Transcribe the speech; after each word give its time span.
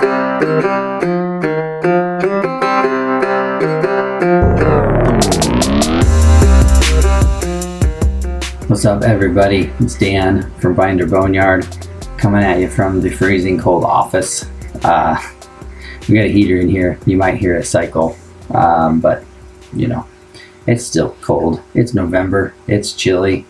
What's 0.00 0.06
up, 8.86 9.02
everybody? 9.02 9.70
It's 9.78 9.98
Dan 9.98 10.50
from 10.52 10.74
Binder 10.74 11.06
Boneyard 11.06 11.66
coming 12.16 12.42
at 12.42 12.60
you 12.60 12.68
from 12.70 13.02
the 13.02 13.10
freezing 13.10 13.58
cold 13.58 13.84
office. 13.84 14.48
Uh, 14.82 15.22
we 16.08 16.14
got 16.14 16.24
a 16.24 16.28
heater 16.32 16.58
in 16.58 16.70
here. 16.70 16.98
You 17.04 17.18
might 17.18 17.36
hear 17.36 17.56
it 17.56 17.66
cycle, 17.66 18.16
um, 18.54 19.00
but 19.00 19.22
you 19.74 19.86
know, 19.86 20.06
it's 20.66 20.82
still 20.82 21.14
cold. 21.20 21.60
It's 21.74 21.92
November. 21.92 22.54
It's 22.66 22.94
chilly. 22.94 23.44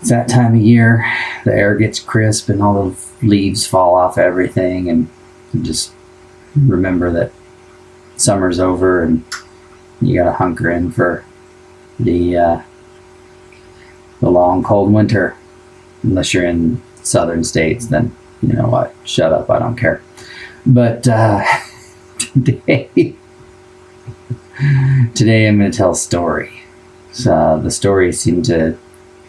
It's 0.00 0.08
that 0.08 0.30
time 0.30 0.54
of 0.54 0.62
year. 0.62 1.04
The 1.44 1.52
air 1.52 1.74
gets 1.74 2.00
crisp 2.00 2.48
and 2.48 2.62
all 2.62 2.88
the 2.88 3.09
leaves 3.22 3.66
fall 3.66 3.94
off 3.94 4.18
everything, 4.18 4.88
and 4.88 5.08
you 5.52 5.62
just 5.62 5.92
remember 6.56 7.10
that 7.12 7.32
summer's 8.16 8.58
over 8.60 9.02
and 9.02 9.24
you 10.00 10.14
got 10.14 10.24
to 10.24 10.32
hunker 10.32 10.70
in 10.70 10.90
for 10.90 11.24
the 11.98 12.36
uh, 12.36 12.62
the 14.20 14.30
long 14.30 14.62
cold 14.62 14.92
winter. 14.92 15.36
Unless 16.02 16.32
you're 16.32 16.46
in 16.46 16.80
southern 17.02 17.44
states, 17.44 17.86
then 17.86 18.14
you 18.42 18.54
know 18.54 18.68
what? 18.68 18.94
Shut 19.04 19.32
up. 19.32 19.50
I 19.50 19.58
don't 19.58 19.76
care. 19.76 20.02
But 20.64 21.06
uh, 21.06 21.44
today, 22.18 23.14
today 25.14 25.46
I'm 25.46 25.58
going 25.58 25.70
to 25.70 25.76
tell 25.76 25.90
a 25.90 25.96
story. 25.96 26.62
So 27.12 27.60
the 27.62 27.70
story 27.70 28.12
seemed 28.12 28.46
to 28.46 28.78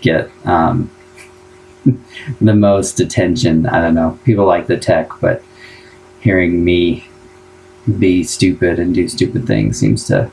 get 0.02 0.30
um, 0.46 0.90
the 2.41 2.53
most 2.53 2.99
attention. 2.99 3.66
I 3.66 3.81
don't 3.81 3.95
know. 3.95 4.20
People 4.23 4.45
like 4.45 4.67
the 4.67 4.77
tech, 4.77 5.09
but 5.20 5.44
hearing 6.20 6.63
me 6.63 7.07
be 7.98 8.23
stupid 8.23 8.80
and 8.80 8.94
do 8.94 9.07
stupid 9.07 9.48
things 9.48 9.79
seems 9.79 10.05
to 10.07 10.32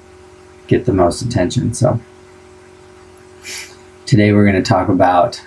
get 0.67 0.85
the 0.85 0.93
most 0.93 1.23
attention. 1.23 1.73
So 1.73 2.01
today 4.05 4.33
we're 4.33 4.45
going 4.45 4.63
to 4.63 4.69
talk 4.69 4.89
about 4.89 5.43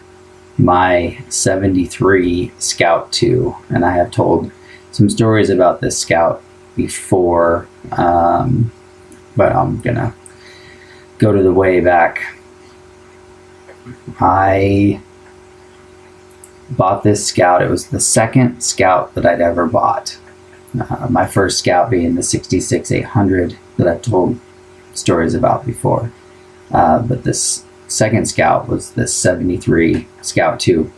my 0.57 1.17
73 1.29 2.51
Scout 2.57 3.11
2, 3.11 3.55
and 3.69 3.85
I 3.85 3.91
have 3.91 4.11
told 4.11 4.51
some 4.91 5.09
stories 5.09 5.49
about 5.49 5.81
this 5.81 5.97
Scout 5.97 6.43
before, 6.75 7.67
um, 7.93 8.71
but 9.35 9.55
I'm 9.55 9.79
going 9.81 9.95
to 9.95 10.13
go 11.19 11.31
to 11.31 11.41
the 11.41 11.53
way 11.53 11.81
back. 11.81 12.35
I 14.19 15.01
bought 16.71 17.03
this 17.03 17.25
Scout. 17.25 17.61
It 17.61 17.69
was 17.69 17.87
the 17.87 17.99
second 17.99 18.61
Scout 18.61 19.13
that 19.15 19.25
I'd 19.25 19.41
ever 19.41 19.67
bought. 19.67 20.17
Uh, 20.79 21.07
my 21.09 21.25
first 21.25 21.59
Scout 21.59 21.89
being 21.89 22.15
the 22.15 22.23
66 22.23 22.91
800 22.91 23.57
that 23.77 23.87
I've 23.87 24.01
told 24.01 24.39
stories 24.93 25.33
about 25.33 25.65
before. 25.65 26.11
Uh, 26.71 27.01
but 27.01 27.23
this 27.23 27.65
second 27.87 28.27
Scout 28.27 28.67
was 28.67 28.91
the 28.91 29.07
73 29.07 30.07
Scout 30.21 30.59
2. 30.59 30.91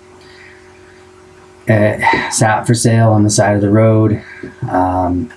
It 1.66 2.33
sat 2.33 2.67
for 2.67 2.73
sale 2.73 3.11
on 3.11 3.23
the 3.23 3.29
side 3.29 3.55
of 3.55 3.61
the 3.61 3.69
road, 3.69 4.21
um, 4.69 5.31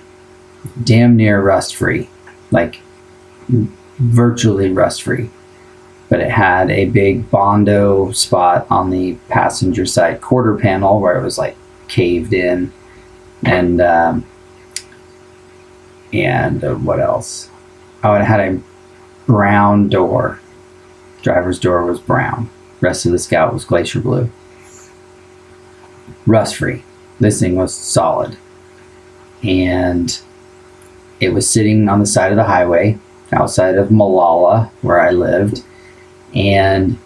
damn 0.83 1.15
near 1.15 1.41
rust 1.41 1.75
free, 1.75 2.09
like 2.51 2.81
virtually 3.49 4.71
rust 4.71 5.03
free. 5.03 5.29
But 6.09 6.21
it 6.21 6.31
had 6.31 6.71
a 6.71 6.85
big 6.85 7.29
Bondo 7.29 8.11
spot 8.11 8.65
on 8.69 8.89
the 8.89 9.15
passenger 9.29 9.85
side 9.85 10.21
quarter 10.21 10.55
panel 10.57 11.01
where 11.01 11.17
it 11.17 11.23
was 11.23 11.37
like 11.37 11.55
caved 11.89 12.33
in, 12.33 12.71
and 13.43 13.81
um, 13.81 14.25
and 16.13 16.63
uh, 16.63 16.75
what 16.75 16.99
else? 16.99 17.49
Oh, 18.03 18.13
it 18.13 18.23
had 18.23 18.39
a 18.39 18.61
brown 19.25 19.89
door. 19.89 20.39
Driver's 21.21 21.59
door 21.59 21.85
was 21.85 21.99
brown. 21.99 22.49
Rest 22.79 23.05
of 23.05 23.11
the 23.11 23.19
Scout 23.19 23.53
was 23.53 23.65
glacier 23.65 23.99
blue. 23.99 24.29
Rust 26.25 26.55
free. 26.55 26.83
This 27.19 27.39
thing 27.39 27.55
was 27.55 27.73
solid. 27.73 28.37
And 29.43 30.19
it 31.19 31.29
was 31.29 31.49
sitting 31.49 31.89
on 31.89 31.99
the 31.99 32.05
side 32.05 32.31
of 32.31 32.37
the 32.37 32.43
highway 32.43 32.97
outside 33.31 33.75
of 33.75 33.91
Molalla, 33.91 34.71
where 34.81 34.99
I 34.99 35.11
lived. 35.11 35.63
And 36.37 36.99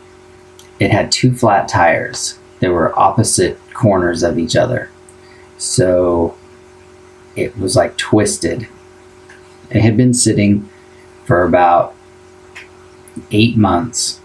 it 0.80 0.92
had 0.92 1.12
two 1.12 1.34
flat 1.34 1.70
tires. 1.70 2.38
They 2.60 2.68
were 2.68 2.98
opposite 3.00 3.58
corners 3.74 4.24
of 4.24 4.38
each 4.38 4.56
other. 4.56 4.92
So 5.58 6.38
it 7.36 7.58
was 7.58 7.76
like 7.76 7.98
twisted. 7.98 8.68
It 9.70 9.82
had 9.82 9.96
been 9.96 10.14
sitting 10.14 10.70
for 11.26 11.44
about 11.44 11.96
eight 13.32 13.56
months. 13.56 14.20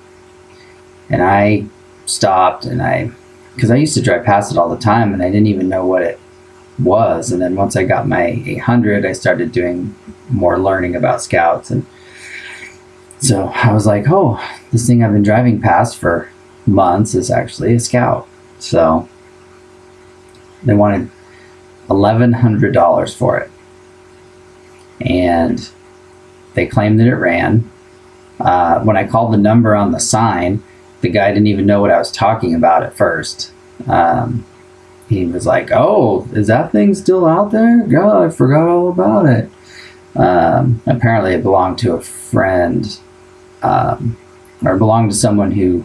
And 1.08 1.22
I 1.22 1.66
stopped 2.06 2.64
and 2.64 2.82
I, 2.82 3.12
because 3.54 3.70
I 3.70 3.76
used 3.76 3.94
to 3.94 4.02
drive 4.02 4.24
past 4.24 4.50
it 4.50 4.58
all 4.58 4.68
the 4.68 4.76
time 4.76 5.14
and 5.14 5.22
I 5.22 5.30
didn't 5.30 5.46
even 5.46 5.68
know 5.68 5.86
what 5.86 6.02
it 6.02 6.18
was. 6.80 7.30
And 7.30 7.40
then 7.40 7.54
once 7.54 7.76
I 7.76 7.84
got 7.84 8.08
my 8.08 8.42
800, 8.44 9.06
I 9.06 9.12
started 9.12 9.52
doing 9.52 9.94
more 10.30 10.58
learning 10.58 10.96
about 10.96 11.22
scouts. 11.22 11.70
And 11.70 11.86
so 13.26 13.48
I 13.48 13.72
was 13.72 13.86
like, 13.86 14.04
oh, 14.08 14.40
this 14.70 14.86
thing 14.86 15.02
I've 15.02 15.12
been 15.12 15.24
driving 15.24 15.60
past 15.60 15.98
for 15.98 16.30
months 16.64 17.14
is 17.14 17.28
actually 17.28 17.74
a 17.74 17.80
scout. 17.80 18.28
So 18.60 19.08
they 20.62 20.74
wanted 20.74 21.10
$1,100 21.88 23.16
for 23.16 23.38
it. 23.38 23.50
And 25.00 25.68
they 26.54 26.66
claimed 26.66 27.00
that 27.00 27.08
it 27.08 27.16
ran. 27.16 27.68
Uh, 28.38 28.80
when 28.80 28.96
I 28.96 29.08
called 29.08 29.32
the 29.32 29.38
number 29.38 29.74
on 29.74 29.90
the 29.90 29.98
sign, 29.98 30.62
the 31.00 31.08
guy 31.08 31.28
didn't 31.32 31.48
even 31.48 31.66
know 31.66 31.80
what 31.80 31.90
I 31.90 31.98
was 31.98 32.12
talking 32.12 32.54
about 32.54 32.84
at 32.84 32.96
first. 32.96 33.52
Um, 33.88 34.46
he 35.08 35.26
was 35.26 35.46
like, 35.46 35.70
"Oh, 35.72 36.28
is 36.32 36.46
that 36.48 36.72
thing 36.72 36.94
still 36.94 37.26
out 37.26 37.50
there? 37.50 37.84
God, 37.86 38.26
I 38.26 38.30
forgot 38.30 38.68
all 38.68 38.88
about 38.88 39.26
it." 39.26 39.50
Um, 40.16 40.80
apparently, 40.86 41.34
it 41.34 41.42
belonged 41.42 41.78
to 41.78 41.94
a 41.94 42.00
friend, 42.00 42.98
um, 43.66 44.16
or 44.64 44.76
belonged 44.76 45.10
to 45.10 45.16
someone 45.16 45.50
who 45.50 45.84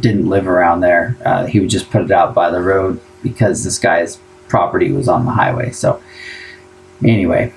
didn't 0.00 0.28
live 0.28 0.46
around 0.46 0.80
there. 0.80 1.16
Uh, 1.24 1.46
he 1.46 1.60
would 1.60 1.70
just 1.70 1.90
put 1.90 2.02
it 2.02 2.10
out 2.10 2.34
by 2.34 2.50
the 2.50 2.60
road 2.60 3.00
because 3.22 3.64
this 3.64 3.78
guy's 3.78 4.20
property 4.48 4.92
was 4.92 5.08
on 5.08 5.24
the 5.24 5.30
highway. 5.30 5.70
So, 5.70 6.02
anyway, 7.02 7.52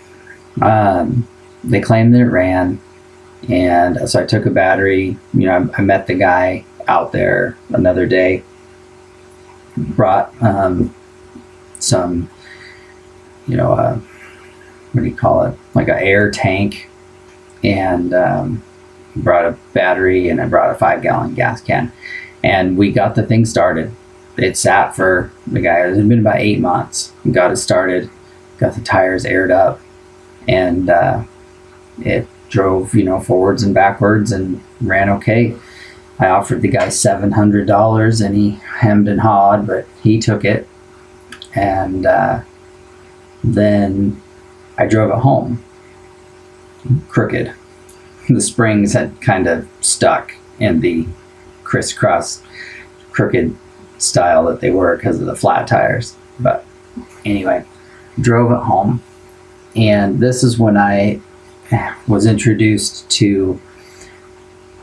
um, 0.61 1.27
they 1.63 1.81
claimed 1.81 2.13
that 2.13 2.21
it 2.21 2.25
ran, 2.25 2.79
and 3.49 4.09
so 4.09 4.21
I 4.21 4.25
took 4.25 4.45
a 4.45 4.51
battery. 4.51 5.17
You 5.33 5.47
know, 5.47 5.69
I, 5.73 5.79
I 5.79 5.81
met 5.81 6.07
the 6.07 6.15
guy 6.15 6.65
out 6.87 7.11
there 7.11 7.57
another 7.69 8.05
day. 8.05 8.43
Brought 9.77 10.33
um, 10.43 10.93
some, 11.79 12.29
you 13.47 13.55
know, 13.55 13.71
uh, 13.73 13.95
what 14.91 15.01
do 15.01 15.07
you 15.07 15.15
call 15.15 15.43
it? 15.43 15.57
Like 15.73 15.87
an 15.87 15.99
air 15.99 16.29
tank, 16.29 16.89
and 17.63 18.13
um, 18.13 18.63
brought 19.15 19.45
a 19.45 19.57
battery, 19.73 20.29
and 20.29 20.41
I 20.41 20.47
brought 20.47 20.71
a 20.71 20.75
five 20.75 21.01
gallon 21.01 21.33
gas 21.33 21.61
can, 21.61 21.91
and 22.43 22.77
we 22.77 22.91
got 22.91 23.15
the 23.15 23.23
thing 23.23 23.45
started. 23.45 23.91
It 24.37 24.57
sat 24.57 24.95
for 24.95 25.31
the 25.45 25.59
guy. 25.59 25.85
It 25.85 25.95
had 25.95 26.09
been 26.09 26.19
about 26.19 26.39
eight 26.39 26.59
months. 26.59 27.13
We 27.25 27.31
got 27.31 27.51
it 27.51 27.57
started, 27.57 28.09
got 28.57 28.75
the 28.75 28.81
tires 28.81 29.25
aired 29.25 29.51
up, 29.51 29.81
and 30.47 30.89
uh, 30.89 31.23
it 31.99 32.27
drove, 32.49 32.93
you 32.95 33.03
know, 33.03 33.19
forwards 33.19 33.63
and 33.63 33.73
backwards 33.73 34.31
and 34.31 34.61
ran 34.81 35.09
okay. 35.09 35.55
I 36.19 36.27
offered 36.27 36.61
the 36.61 36.67
guy 36.67 36.89
seven 36.89 37.31
hundred 37.31 37.67
dollars, 37.67 38.21
and 38.21 38.35
he 38.35 38.51
hemmed 38.79 39.07
and 39.07 39.21
hawed, 39.21 39.65
but 39.65 39.87
he 40.03 40.19
took 40.19 40.45
it. 40.45 40.67
And 41.55 42.05
uh, 42.05 42.41
then 43.43 44.21
I 44.77 44.85
drove 44.85 45.11
it 45.11 45.19
home, 45.19 45.63
crooked. 47.09 47.53
The 48.33 48.41
springs 48.41 48.93
had 48.93 49.19
kind 49.21 49.47
of 49.47 49.67
stuck 49.81 50.33
in 50.59 50.81
the 50.81 51.07
crisscross, 51.63 52.43
crooked 53.11 53.55
style 53.97 54.45
that 54.45 54.61
they 54.61 54.71
were 54.71 54.95
because 54.95 55.19
of 55.19 55.25
the 55.25 55.35
flat 55.35 55.67
tires. 55.67 56.15
But 56.39 56.65
anyway, 57.25 57.65
drove 58.19 58.51
it 58.51 58.63
home, 58.63 59.01
and 59.75 60.19
this 60.19 60.43
is 60.43 60.59
when 60.59 60.77
I 60.77 61.19
was 62.07 62.25
introduced 62.25 63.09
to 63.11 63.59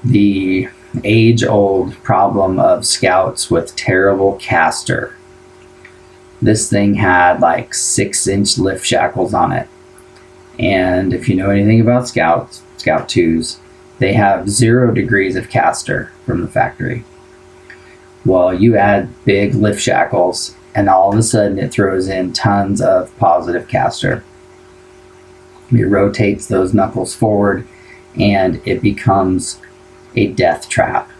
the 0.05 0.69
age 1.05 1.45
old 1.45 1.95
problem 2.03 2.59
of 2.59 2.87
scouts 2.87 3.51
with 3.51 3.77
terrible 3.77 4.37
caster. 4.37 5.15
This 6.41 6.71
thing 6.71 6.95
had 6.95 7.41
like 7.41 7.75
six 7.75 8.27
inch 8.27 8.59
lift 8.59 8.87
shackles 8.87 9.35
on 9.35 9.53
it. 9.53 9.69
And 10.59 11.13
if 11.13 11.29
you 11.29 11.37
know 11.37 11.51
anything 11.51 11.81
about 11.81 12.09
scouts, 12.09 12.63
scout 12.77 13.09
twos, 13.09 13.61
they 13.99 14.13
have 14.13 14.49
zero 14.49 14.93
degrees 14.93 15.37
of 15.37 15.51
caster 15.51 16.13
from 16.25 16.41
the 16.41 16.49
factory. 16.49 17.05
Well, 18.25 18.53
you 18.53 18.77
add 18.77 19.09
big 19.25 19.55
lift 19.55 19.81
shackles 19.81 20.55
and 20.75 20.89
all 20.89 21.13
of 21.13 21.19
a 21.19 21.23
sudden 21.23 21.59
it 21.59 21.73
throws 21.73 22.09
in 22.09 22.33
tons 22.33 22.81
of 22.81 23.17
positive 23.19 23.69
caster. 23.69 24.25
It 25.73 25.85
rotates 25.85 26.47
those 26.47 26.75
knuckles 26.75 27.15
forward 27.15 27.67
and 28.19 28.61
it 28.65 28.83
becomes 28.83 29.61
a 30.15 30.29
death 30.29 30.69
trap. 30.69 31.11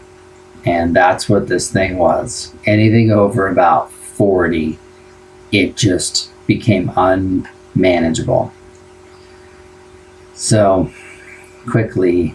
And 0.65 0.95
that's 0.95 1.29
what 1.29 1.47
this 1.47 1.71
thing 1.71 1.97
was. 1.97 2.53
Anything 2.65 3.11
over 3.11 3.47
about 3.47 3.91
40, 3.91 4.77
it 5.51 5.75
just 5.75 6.31
became 6.47 6.91
unmanageable. 6.95 8.53
So 10.39 10.89
quickly, 11.67 12.33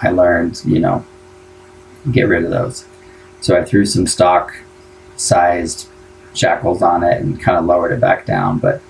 I 0.00 0.10
learned, 0.10 0.62
you 0.64 0.78
know, 0.78 1.04
get 2.12 2.28
rid 2.28 2.44
of 2.44 2.50
those. 2.50 2.86
So 3.40 3.58
I 3.58 3.64
threw 3.64 3.84
some 3.84 4.06
stock 4.06 4.54
sized 5.16 5.88
shackles 6.34 6.82
on 6.82 7.02
it 7.02 7.20
and 7.20 7.40
kind 7.40 7.58
of 7.58 7.64
lowered 7.64 7.90
it 7.90 8.00
back 8.00 8.26
down. 8.26 8.60
But, 8.60 8.80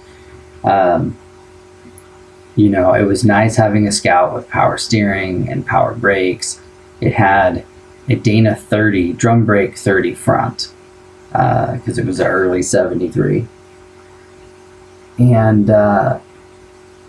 um, 0.64 1.16
you 2.56 2.68
know, 2.68 2.92
it 2.92 3.04
was 3.04 3.24
nice 3.24 3.56
having 3.56 3.88
a 3.88 3.92
Scout 3.92 4.34
with 4.34 4.50
power 4.50 4.76
steering 4.76 5.48
and 5.48 5.66
power 5.66 5.94
brakes. 5.94 6.60
It 7.00 7.14
had 7.14 7.64
a 8.06 8.16
Dana 8.16 8.54
30 8.54 9.14
drum 9.14 9.46
brake 9.46 9.78
30 9.78 10.14
front 10.14 10.70
because 11.30 11.98
uh, 11.98 12.02
it 12.02 12.04
was 12.04 12.20
an 12.20 12.26
early 12.26 12.62
73. 12.62 13.48
And, 15.18 15.70
uh, 15.70 16.20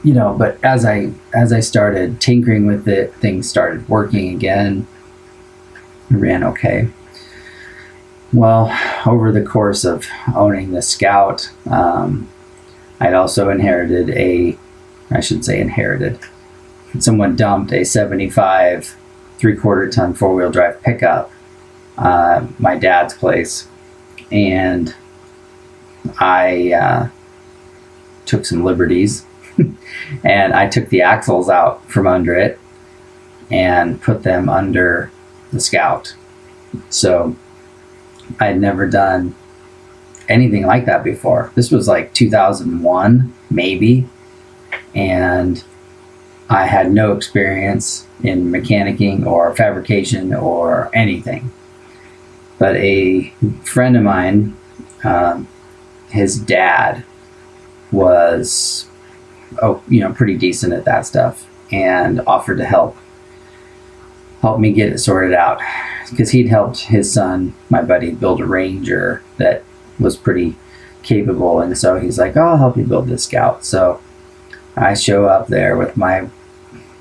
you 0.04 0.14
know, 0.14 0.36
but 0.38 0.64
as 0.64 0.86
I 0.86 1.12
as 1.34 1.54
I 1.54 1.60
started 1.60 2.20
tinkering 2.20 2.66
with 2.66 2.88
it, 2.88 3.14
things 3.16 3.50
started 3.50 3.88
working 3.88 4.34
again. 4.34 4.88
It 6.10 6.16
ran 6.16 6.44
okay. 6.44 6.90
Well, 8.34 8.72
over 9.06 9.32
the 9.32 9.44
course 9.44 9.84
of 9.84 10.08
owning 10.36 10.72
the 10.72 10.82
Scout, 10.82 11.52
um, 11.70 12.30
I'd 13.00 13.14
also 13.14 13.50
inherited 13.50 14.10
a, 14.12 14.58
I 15.10 15.20
should 15.20 15.44
say 15.44 15.60
inherited, 15.60 16.18
someone 17.00 17.36
dumped 17.36 17.74
a 17.74 17.84
75 17.84 18.96
three 19.38 19.56
quarter 19.56 19.90
ton 19.90 20.14
four 20.14 20.34
wheel 20.34 20.50
drive 20.50 20.82
pickup, 20.82 21.32
uh, 21.98 22.48
my 22.58 22.78
dad's 22.78 23.14
place, 23.14 23.68
and 24.32 24.96
I 26.20 26.72
uh, 26.72 27.10
took 28.26 28.46
some 28.46 28.64
liberties 28.64 29.26
and 30.24 30.54
I 30.54 30.68
took 30.68 30.90
the 30.90 31.02
axles 31.02 31.50
out 31.50 31.86
from 31.90 32.08
under 32.08 32.36
it 32.36 32.60
and 33.50 34.02
put 34.02 34.24
them 34.24 34.50
under 34.50 35.12
the 35.52 35.60
Scout. 35.60 36.16
So 36.90 37.36
I 38.40 38.48
had 38.48 38.60
never 38.60 38.88
done 38.88 39.36
anything 40.30 40.66
like 40.66 40.86
that 40.86 41.04
before. 41.04 41.52
This 41.56 41.72
was 41.72 41.88
like 41.88 42.14
2001, 42.14 43.34
maybe. 43.50 44.08
And 44.96 45.64
I 46.50 46.66
had 46.66 46.92
no 46.92 47.14
experience 47.14 48.08
in 48.24 48.52
mechanicking 48.52 49.26
or 49.26 49.56
fabrication 49.56 50.34
or 50.34 50.90
anything. 50.94 51.52
But 52.58 52.76
a 52.76 53.30
friend 53.64 53.98
of 53.98 54.04
mine, 54.04 54.56
um, 55.04 55.48
his 56.10 56.38
dad 56.38 57.04
was, 57.92 58.88
oh, 59.62 59.82
you 59.88 60.00
know, 60.00 60.12
pretty 60.14 60.38
decent 60.38 60.74
at 60.74 60.86
that 60.86 61.06
stuff 61.06 61.48
and 61.72 62.22
offered 62.28 62.58
to 62.58 62.66
help 62.66 62.98
help 64.42 64.60
me 64.60 64.72
get 64.74 64.92
it 64.92 64.98
sorted 64.98 65.34
out 65.34 65.62
because 66.10 66.32
he'd 66.32 66.48
helped 66.48 66.80
his 66.80 67.12
son, 67.12 67.54
my 67.70 67.82
buddy, 67.82 68.12
build 68.12 68.42
a 68.42 68.46
Ranger 68.46 69.24
that 69.38 69.64
was 70.00 70.18
pretty 70.18 70.56
capable. 71.04 71.62
And 71.62 71.78
so 71.78 72.00
he's 72.00 72.20
like, 72.20 72.36
oh, 72.36 72.42
I'll 72.42 72.58
help 72.58 72.76
you 72.76 72.84
build 72.84 73.08
this 73.08 73.24
Scout. 73.24 73.64
So 73.64 74.02
I 74.76 74.94
show 74.94 75.26
up 75.26 75.48
there 75.48 75.78
with 75.78 75.96
my 75.96 76.28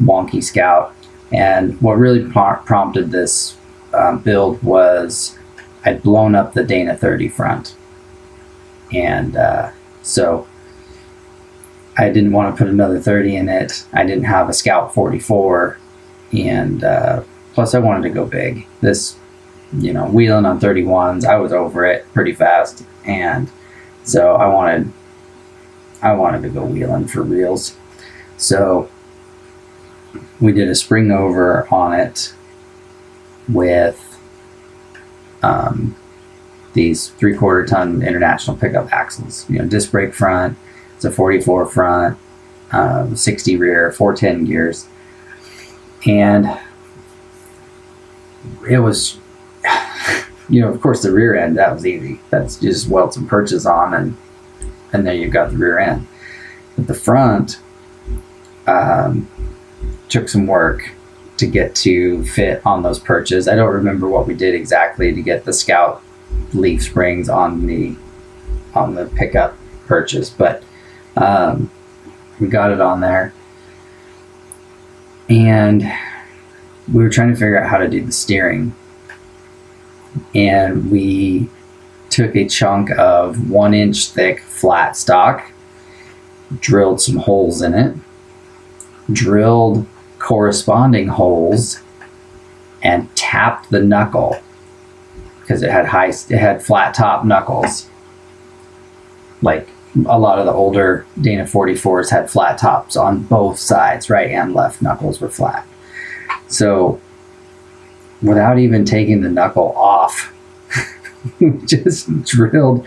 wonky 0.01 0.43
Scout. 0.43 0.95
And 1.33 1.81
what 1.81 1.95
really 1.95 2.31
prompted 2.31 3.11
this 3.11 3.57
um, 3.95 4.21
build 4.21 4.63
was 4.63 5.39
I'd 5.85 6.03
blown 6.03 6.35
up 6.35 6.55
the 6.55 6.65
Dana 6.65 6.97
30 6.97 7.29
front. 7.29 7.75
And 8.93 9.37
uh, 9.37 9.71
so 10.03 10.47
I 12.01 12.11
didn't 12.11 12.33
want 12.33 12.55
to 12.55 12.59
put 12.59 12.73
another 12.73 12.99
30 12.99 13.37
in 13.37 13.49
it. 13.49 13.85
I 13.93 14.05
didn't 14.05 14.25
have 14.25 14.49
a 14.49 14.53
Scout 14.53 14.95
44. 14.95 15.79
And 16.33 16.83
uh, 16.83 17.23
Plus, 17.53 17.75
I 17.75 17.79
wanted 17.79 18.09
to 18.09 18.15
go 18.15 18.27
big. 18.27 18.67
This, 18.81 19.17
you 19.73 19.93
know, 19.93 20.07
wheeling 20.07 20.47
on 20.47 20.61
31s, 20.61 21.25
I 21.25 21.37
was 21.37 21.53
over 21.53 21.85
it 21.85 22.11
pretty 22.15 22.33
fast, 22.33 22.85
and 23.05 23.51
so 24.05 24.37
I 24.37 24.47
wanted, 24.49 24.93
I 26.01 26.13
wanted 26.13 26.43
to 26.43 26.49
go 26.49 26.65
wheeling 26.65 27.09
for 27.09 27.23
reals. 27.23 27.77
So 28.37 28.89
we 30.41 30.53
did 30.53 30.69
a 30.69 30.75
spring 30.75 31.11
over 31.11 31.69
on 31.73 31.93
it 31.93 32.33
with 33.49 34.19
um, 35.43 35.97
these 36.73 37.09
three 37.09 37.37
quarter 37.37 37.67
ton 37.67 38.03
international 38.03 38.57
pickup 38.57 38.93
axles. 38.93 39.49
You 39.51 39.59
know, 39.59 39.67
disc 39.67 39.91
brake 39.91 40.15
front. 40.15 40.57
It's 41.01 41.07
a 41.07 41.11
44 41.11 41.65
front, 41.65 42.19
um, 42.73 43.17
60 43.17 43.57
rear, 43.57 43.91
410 43.91 44.45
gears, 44.45 44.87
and 46.07 46.61
it 48.69 48.81
was, 48.81 49.17
you 50.51 50.61
know, 50.61 50.69
of 50.69 50.79
course, 50.83 51.01
the 51.01 51.11
rear 51.11 51.35
end 51.35 51.57
that 51.57 51.73
was 51.73 51.87
easy. 51.87 52.21
That's 52.29 52.61
just 52.61 52.87
weld 52.87 53.15
some 53.15 53.27
perches 53.27 53.65
on, 53.65 53.95
and 53.95 54.15
and 54.93 55.07
then 55.07 55.19
you've 55.19 55.33
got 55.33 55.53
the 55.53 55.57
rear 55.57 55.79
end. 55.79 56.07
But 56.77 56.87
the 56.87 56.93
front 56.93 57.63
um, 58.67 59.27
took 60.11 60.29
some 60.29 60.47
work 60.47 60.93
to 61.39 61.47
get 61.47 61.75
to 61.77 62.27
fit 62.27 62.61
on 62.67 62.83
those 62.83 62.99
perches. 62.99 63.49
I 63.49 63.57
don't 63.57 63.73
remember 63.73 64.07
what 64.07 64.27
we 64.27 64.35
did 64.35 64.55
exactly 64.55 65.15
to 65.15 65.23
get 65.23 65.47
the 65.47 65.55
Scout 65.55 66.03
leaf 66.53 66.83
springs 66.83 67.31
on 67.31 67.65
the 67.67 67.97
on 68.75 68.97
the 68.97 69.07
pickup 69.07 69.57
perches, 69.87 70.29
but 70.29 70.63
um, 71.17 71.71
we 72.39 72.49
got 72.49 72.71
it 72.71 72.81
on 72.81 73.01
there. 73.01 73.33
And 75.29 75.83
we 76.93 77.03
were 77.03 77.11
trying 77.11 77.29
to 77.29 77.35
figure 77.35 77.63
out 77.63 77.69
how 77.69 77.79
to 77.79 77.89
do 77.89 78.05
the 78.05 78.13
steering. 78.13 78.75
And 80.35 80.91
we 80.91 81.49
took 82.09 82.35
a 82.35 82.49
chunk 82.49 82.91
of 82.91 83.51
one 83.51 83.75
inch 83.75 84.09
thick 84.09 84.41
flat 84.41 84.97
stock, 84.97 85.53
drilled 86.59 87.01
some 87.01 87.17
holes 87.17 87.63
in 87.63 87.75
it, 87.75 87.97
drilled 89.13 89.87
corresponding 90.19 91.09
holes, 91.09 91.81
and 92.83 93.15
tapped 93.15 93.71
the 93.71 93.81
knuckle 93.81 94.37
because 95.41 95.63
it 95.63 95.71
had 95.71 95.87
high, 95.87 96.09
it 96.09 96.39
had 96.39 96.63
flat 96.63 96.95
top 96.95 97.25
knuckles. 97.25 97.89
Like 99.43 99.69
a 100.07 100.19
lot 100.19 100.39
of 100.39 100.47
the 100.47 100.53
older 100.53 101.07
Dana 101.21 101.45
44s 101.45 102.11
had 102.11 102.31
flat 102.31 102.59
tops 102.59 102.97
on 102.97 103.23
both 103.25 103.59
sides, 103.59 104.09
right 104.09 104.31
and 104.31 104.55
left 104.55 104.83
knuckles 104.83 105.21
were 105.21 105.29
flat. 105.29 105.67
So, 106.47 107.01
without 108.23 108.59
even 108.59 108.85
taking 108.85 109.21
the 109.21 109.29
knuckle 109.29 109.73
off, 109.77 110.33
just 111.65 112.25
drilled 112.25 112.87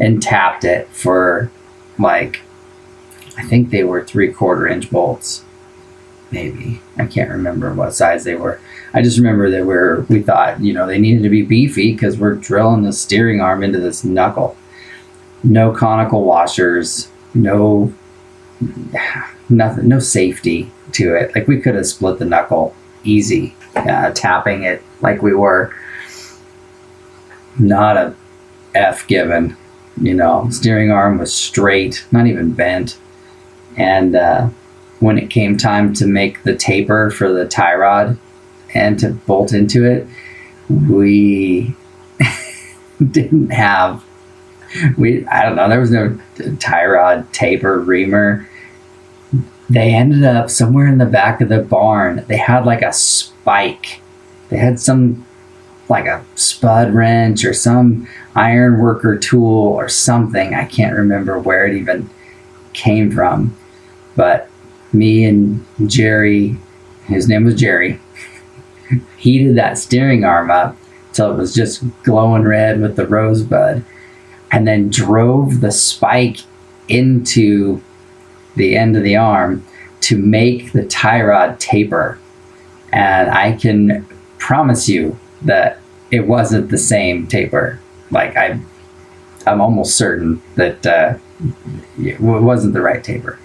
and 0.00 0.22
tapped 0.22 0.64
it 0.64 0.88
for 0.88 1.50
like, 1.98 2.40
I 3.36 3.44
think 3.44 3.70
they 3.70 3.84
were 3.84 4.04
three 4.04 4.32
quarter 4.32 4.66
inch 4.66 4.90
bolts. 4.90 5.44
Maybe. 6.30 6.80
I 6.96 7.06
can't 7.06 7.30
remember 7.30 7.74
what 7.74 7.94
size 7.94 8.24
they 8.24 8.34
were. 8.34 8.58
I 8.94 9.02
just 9.02 9.18
remember 9.18 9.50
they 9.50 9.62
were, 9.62 10.06
we 10.08 10.22
thought, 10.22 10.60
you 10.60 10.72
know, 10.72 10.86
they 10.86 10.98
needed 10.98 11.22
to 11.22 11.28
be 11.28 11.42
beefy 11.42 11.92
because 11.92 12.18
we're 12.18 12.34
drilling 12.34 12.82
the 12.82 12.92
steering 12.92 13.40
arm 13.40 13.62
into 13.62 13.78
this 13.78 14.02
knuckle. 14.02 14.56
No 15.44 15.72
conical 15.72 16.24
washers, 16.24 17.10
no, 17.34 17.92
nothing, 19.48 19.88
no 19.88 19.98
safety 19.98 20.70
to 20.92 21.14
it. 21.14 21.34
Like 21.34 21.48
we 21.48 21.60
could 21.60 21.74
have 21.74 21.86
split 21.86 22.18
the 22.18 22.24
knuckle 22.24 22.74
easy, 23.04 23.54
uh, 23.74 24.12
tapping 24.12 24.62
it 24.62 24.82
like 25.00 25.22
we 25.22 25.34
were. 25.34 25.74
Not 27.58 27.96
a 27.96 28.14
F 28.74 29.06
given, 29.06 29.56
you 30.00 30.14
know. 30.14 30.48
Steering 30.50 30.90
arm 30.90 31.18
was 31.18 31.34
straight, 31.34 32.06
not 32.12 32.26
even 32.26 32.52
bent. 32.52 32.98
And 33.76 34.14
uh, 34.14 34.48
when 35.00 35.18
it 35.18 35.30
came 35.30 35.56
time 35.56 35.92
to 35.94 36.06
make 36.06 36.42
the 36.42 36.54
taper 36.54 37.10
for 37.10 37.32
the 37.32 37.46
tie 37.46 37.74
rod 37.74 38.18
and 38.74 38.98
to 39.00 39.10
bolt 39.10 39.52
into 39.52 39.84
it, 39.84 40.06
we 40.68 41.74
didn't 43.10 43.50
have 43.50 44.02
we 44.96 45.26
I 45.26 45.44
don't 45.44 45.56
know 45.56 45.68
there 45.68 45.80
was 45.80 45.90
no 45.90 46.18
tie 46.58 46.86
rod 46.86 47.32
taper 47.32 47.78
reamer 47.78 48.48
they 49.72 49.94
ended 49.94 50.24
up 50.24 50.50
somewhere 50.50 50.86
in 50.86 50.98
the 50.98 51.06
back 51.06 51.40
of 51.40 51.48
the 51.48 51.60
barn. 51.60 52.24
They 52.28 52.36
had 52.36 52.66
like 52.66 52.82
a 52.82 52.92
spike. 52.92 54.02
They 54.50 54.58
had 54.58 54.78
some 54.78 55.24
like 55.88 56.04
a 56.04 56.24
spud 56.34 56.92
wrench 56.92 57.44
or 57.44 57.54
some 57.54 58.06
iron 58.34 58.78
worker 58.78 59.18
tool 59.18 59.68
or 59.68 59.88
something. 59.88 60.54
I 60.54 60.66
can't 60.66 60.96
remember 60.96 61.38
where 61.38 61.66
it 61.66 61.76
even 61.76 62.10
came 62.74 63.10
from. 63.10 63.56
But 64.14 64.50
me 64.92 65.24
and 65.24 65.64
Jerry, 65.86 66.58
his 67.06 67.26
name 67.26 67.44
was 67.44 67.54
Jerry, 67.54 67.98
heated 69.16 69.56
that 69.56 69.78
steering 69.78 70.24
arm 70.24 70.50
up 70.50 70.76
till 71.14 71.32
it 71.32 71.36
was 71.36 71.54
just 71.54 71.82
glowing 72.02 72.42
red 72.42 72.80
with 72.80 72.96
the 72.96 73.06
rosebud, 73.06 73.84
and 74.52 74.68
then 74.68 74.90
drove 74.90 75.60
the 75.60 75.72
spike 75.72 76.40
into 76.88 77.82
the 78.54 78.76
end 78.76 78.96
of 78.96 79.02
the 79.02 79.16
arm 79.16 79.64
to 80.02 80.18
make 80.18 80.72
the 80.72 80.84
tie 80.86 81.22
rod 81.22 81.58
taper. 81.58 82.18
And 82.92 83.30
I 83.30 83.52
can 83.52 84.06
promise 84.38 84.88
you 84.88 85.18
that 85.42 85.78
it 86.10 86.26
wasn't 86.26 86.70
the 86.70 86.78
same 86.78 87.26
taper. 87.26 87.80
Like 88.10 88.36
I, 88.36 88.60
I'm 89.46 89.60
almost 89.60 89.96
certain 89.96 90.42
that 90.56 90.86
uh, 90.86 91.16
it 91.98 92.20
wasn't 92.20 92.74
the 92.74 92.82
right 92.82 93.02
taper. 93.02 93.38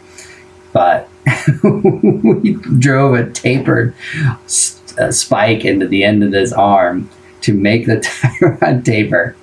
But 0.73 1.09
we 1.63 2.53
drove 2.79 3.15
a 3.15 3.31
tapered 3.31 3.95
uh, 4.27 5.11
spike 5.11 5.63
into 5.63 5.87
the 5.87 6.03
end 6.03 6.23
of 6.23 6.31
this 6.31 6.51
arm 6.51 7.09
to 7.41 7.53
make 7.53 7.85
the 7.85 7.99
tie 8.01 8.37
rod 8.41 8.83
taper, 8.83 9.36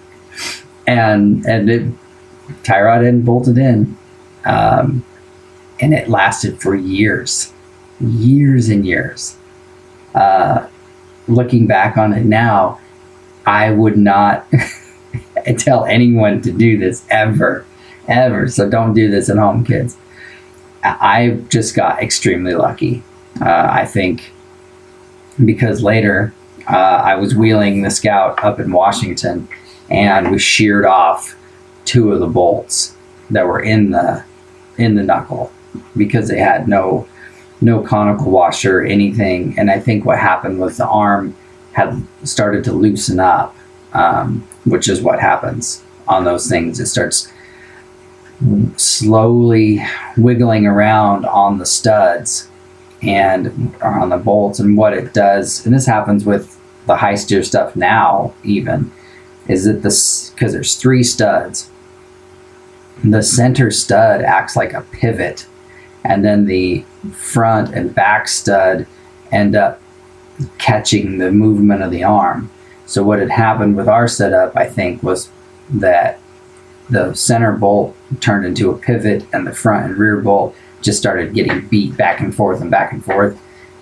and 0.87 1.45
and 1.47 1.71
it 1.71 1.93
tie 2.63 2.83
rod 2.83 3.05
and 3.05 3.25
bolted 3.25 3.59
in, 3.59 3.97
um, 4.45 5.05
and 5.81 5.95
it 5.95 6.09
lasted 6.09 6.61
for 6.61 6.75
years, 6.75 7.53
years 8.01 8.69
and 8.69 8.87
years. 8.87 9.37
Uh, 10.15 10.67
looking 11.27 11.67
back 11.67 11.97
on 11.97 12.13
it 12.13 12.25
now, 12.25 12.79
I 13.47 13.71
would 13.71 13.97
not 13.97 14.47
tell 15.59 15.85
anyone 15.85 16.43
to 16.43 16.53
do 16.53 16.79
this 16.79 17.05
ever, 17.11 17.67
ever. 18.09 18.49
So 18.49 18.69
don't 18.69 18.95
do 18.95 19.11
this 19.11 19.29
at 19.29 19.37
home, 19.37 19.65
kids. 19.65 19.97
I 20.83 21.41
just 21.49 21.75
got 21.75 22.03
extremely 22.03 22.55
lucky. 22.55 23.03
Uh, 23.41 23.69
I 23.71 23.87
think 23.87 24.33
because 25.45 25.83
later 25.83 26.33
uh, 26.71 27.03
I 27.05 27.17
was 27.17 27.35
wheeling 27.35 27.83
the 27.83 27.91
Scout 27.91 28.43
up 28.45 28.61
in 28.61 28.71
Washington, 28.71 29.49
and 29.91 30.31
we 30.31 30.39
sheared 30.39 30.85
off 30.85 31.37
two 31.85 32.13
of 32.13 32.21
the 32.21 32.27
bolts 32.27 32.97
that 33.31 33.47
were 33.47 33.61
in 33.61 33.91
the 33.91 34.25
in 34.79 34.95
the 34.95 35.03
knuckle 35.03 35.53
because 35.97 36.29
they 36.29 36.39
had 36.39 36.69
no 36.69 37.07
no 37.61 37.81
conical 37.83 38.31
washer 38.31 38.83
anything. 38.83 39.59
And 39.59 39.71
I 39.71 39.79
think 39.81 40.05
what 40.05 40.19
happened 40.19 40.59
was 40.59 40.77
the 40.77 40.87
arm 40.87 41.35
had 41.73 42.03
started 42.23 42.63
to 42.65 42.73
loosen 42.73 43.19
up, 43.19 43.57
um, 43.93 44.47
which 44.65 44.89
is 44.89 45.01
what 45.01 45.21
happens 45.21 45.83
on 46.07 46.25
those 46.25 46.49
things. 46.49 46.79
It 46.79 46.87
starts 46.87 47.33
slowly 48.77 49.83
wiggling 50.17 50.67
around 50.67 51.25
on 51.25 51.59
the 51.59 51.67
studs 51.67 52.49
and 53.03 53.75
on 53.83 54.09
the 54.09 54.17
bolts 54.17 54.59
and 54.59 54.77
what 54.77 54.93
it 54.93 55.13
does 55.13 55.65
and 55.65 55.75
this 55.75 55.87
happens 55.87 56.25
with 56.25 56.59
the 56.87 56.97
high 56.97 57.15
steer 57.15 57.43
stuff 57.43 57.77
now 57.77 58.35
even 58.43 58.91
is 59.49 59.65
that 59.65 59.83
this 59.83 60.31
because 60.31 60.53
there's 60.53 60.77
three 60.77 61.03
studs 61.03 61.71
the 63.03 63.23
center 63.23 63.71
stud 63.71 64.23
acts 64.23 64.57
like 64.57 64.73
a 64.73 64.81
pivot 64.81 65.47
and 66.05 66.25
then 66.25 66.47
the 66.47 66.85
front 67.13 67.75
and 67.75 67.95
back 67.95 68.29
stud 68.29 68.87
end 69.33 69.55
up 69.55 69.81
catching 70.59 71.19
the 71.19 71.31
movement 71.31 71.83
of 71.83 71.91
the 71.91 72.05
arm 72.05 72.51
so 72.87 73.03
what 73.03 73.19
had 73.19 73.31
happened 73.31 73.77
with 73.77 73.89
our 73.89 74.09
setup 74.09 74.57
i 74.57 74.67
think 74.67 75.03
was 75.03 75.31
that 75.69 76.19
the 76.91 77.15
center 77.15 77.53
bolt 77.53 77.97
turned 78.21 78.45
into 78.45 78.71
a 78.71 78.77
pivot 78.77 79.27
and 79.33 79.47
the 79.47 79.55
front 79.55 79.87
and 79.87 79.97
rear 79.97 80.21
bolt 80.21 80.55
just 80.85 80.99
started 80.99 81.35
getting 81.35 81.67
beat 81.69 81.97
back 81.97 82.21
and 82.21 82.35
forth 82.35 82.61
and 82.61 82.71
back 82.71 82.93
and 82.93 83.05
forth. 83.05 83.41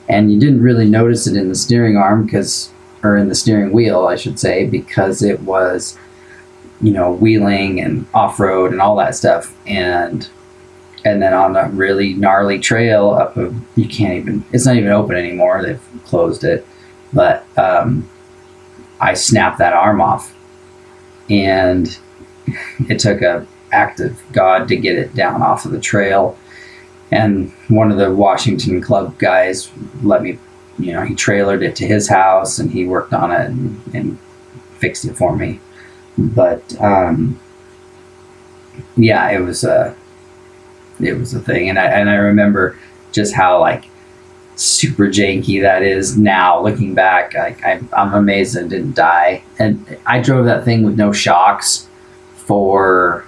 And 0.08 0.32
you 0.32 0.38
didn't 0.38 0.62
really 0.62 0.88
notice 0.88 1.26
it 1.26 1.36
in 1.36 1.48
the 1.48 1.54
steering 1.54 1.96
arm 1.96 2.24
because, 2.24 2.71
or 3.02 3.16
in 3.16 3.28
the 3.28 3.34
steering 3.34 3.72
wheel, 3.72 4.06
I 4.06 4.16
should 4.16 4.38
say, 4.38 4.66
because 4.66 5.22
it 5.22 5.40
was, 5.40 5.98
you 6.80 6.92
know, 6.92 7.12
wheeling 7.12 7.80
and 7.80 8.06
off 8.14 8.38
road 8.38 8.72
and 8.72 8.80
all 8.80 8.96
that 8.96 9.14
stuff. 9.14 9.54
And 9.66 10.28
and 11.04 11.20
then 11.20 11.34
on 11.34 11.56
a 11.56 11.68
really 11.70 12.14
gnarly 12.14 12.60
trail 12.60 13.10
up 13.10 13.36
a, 13.36 13.52
you 13.74 13.88
can't 13.88 14.18
even, 14.18 14.44
it's 14.52 14.66
not 14.66 14.76
even 14.76 14.90
open 14.90 15.16
anymore. 15.16 15.60
They've 15.60 15.82
closed 16.04 16.44
it. 16.44 16.64
But 17.12 17.44
um, 17.58 18.08
I 19.00 19.14
snapped 19.14 19.58
that 19.58 19.72
arm 19.72 20.00
off. 20.00 20.32
And 21.28 21.98
it 22.88 23.00
took 23.00 23.20
a 23.20 23.46
act 23.72 23.98
of 23.98 24.20
God 24.32 24.68
to 24.68 24.76
get 24.76 24.96
it 24.96 25.14
down 25.14 25.42
off 25.42 25.64
of 25.64 25.72
the 25.72 25.80
trail 25.80 26.38
and 27.12 27.52
one 27.68 27.92
of 27.92 27.98
the 27.98 28.12
Washington 28.12 28.80
Club 28.80 29.16
guys 29.18 29.70
let 30.02 30.22
me, 30.22 30.38
you 30.78 30.92
know, 30.92 31.02
he 31.02 31.14
trailered 31.14 31.62
it 31.62 31.76
to 31.76 31.86
his 31.86 32.08
house 32.08 32.58
and 32.58 32.70
he 32.70 32.86
worked 32.86 33.12
on 33.12 33.30
it 33.30 33.50
and, 33.50 33.80
and 33.94 34.18
fixed 34.78 35.04
it 35.04 35.16
for 35.16 35.36
me. 35.36 35.60
But 36.18 36.80
um, 36.80 37.40
yeah, 38.96 39.30
it 39.30 39.40
was 39.40 39.64
a 39.64 39.94
it 41.00 41.14
was 41.14 41.34
a 41.34 41.40
thing, 41.40 41.68
and 41.68 41.78
I 41.78 41.86
and 41.86 42.10
I 42.10 42.14
remember 42.14 42.78
just 43.12 43.34
how 43.34 43.60
like 43.60 43.86
super 44.56 45.06
janky 45.06 45.62
that 45.62 45.82
is 45.82 46.16
now. 46.16 46.62
Looking 46.62 46.94
back, 46.94 47.34
I, 47.34 47.80
I'm 47.92 48.14
amazed 48.14 48.56
it 48.56 48.68
didn't 48.68 48.94
die. 48.94 49.42
And 49.58 49.98
I 50.06 50.20
drove 50.20 50.44
that 50.46 50.64
thing 50.64 50.82
with 50.82 50.96
no 50.96 51.12
shocks 51.12 51.88
for 52.34 53.24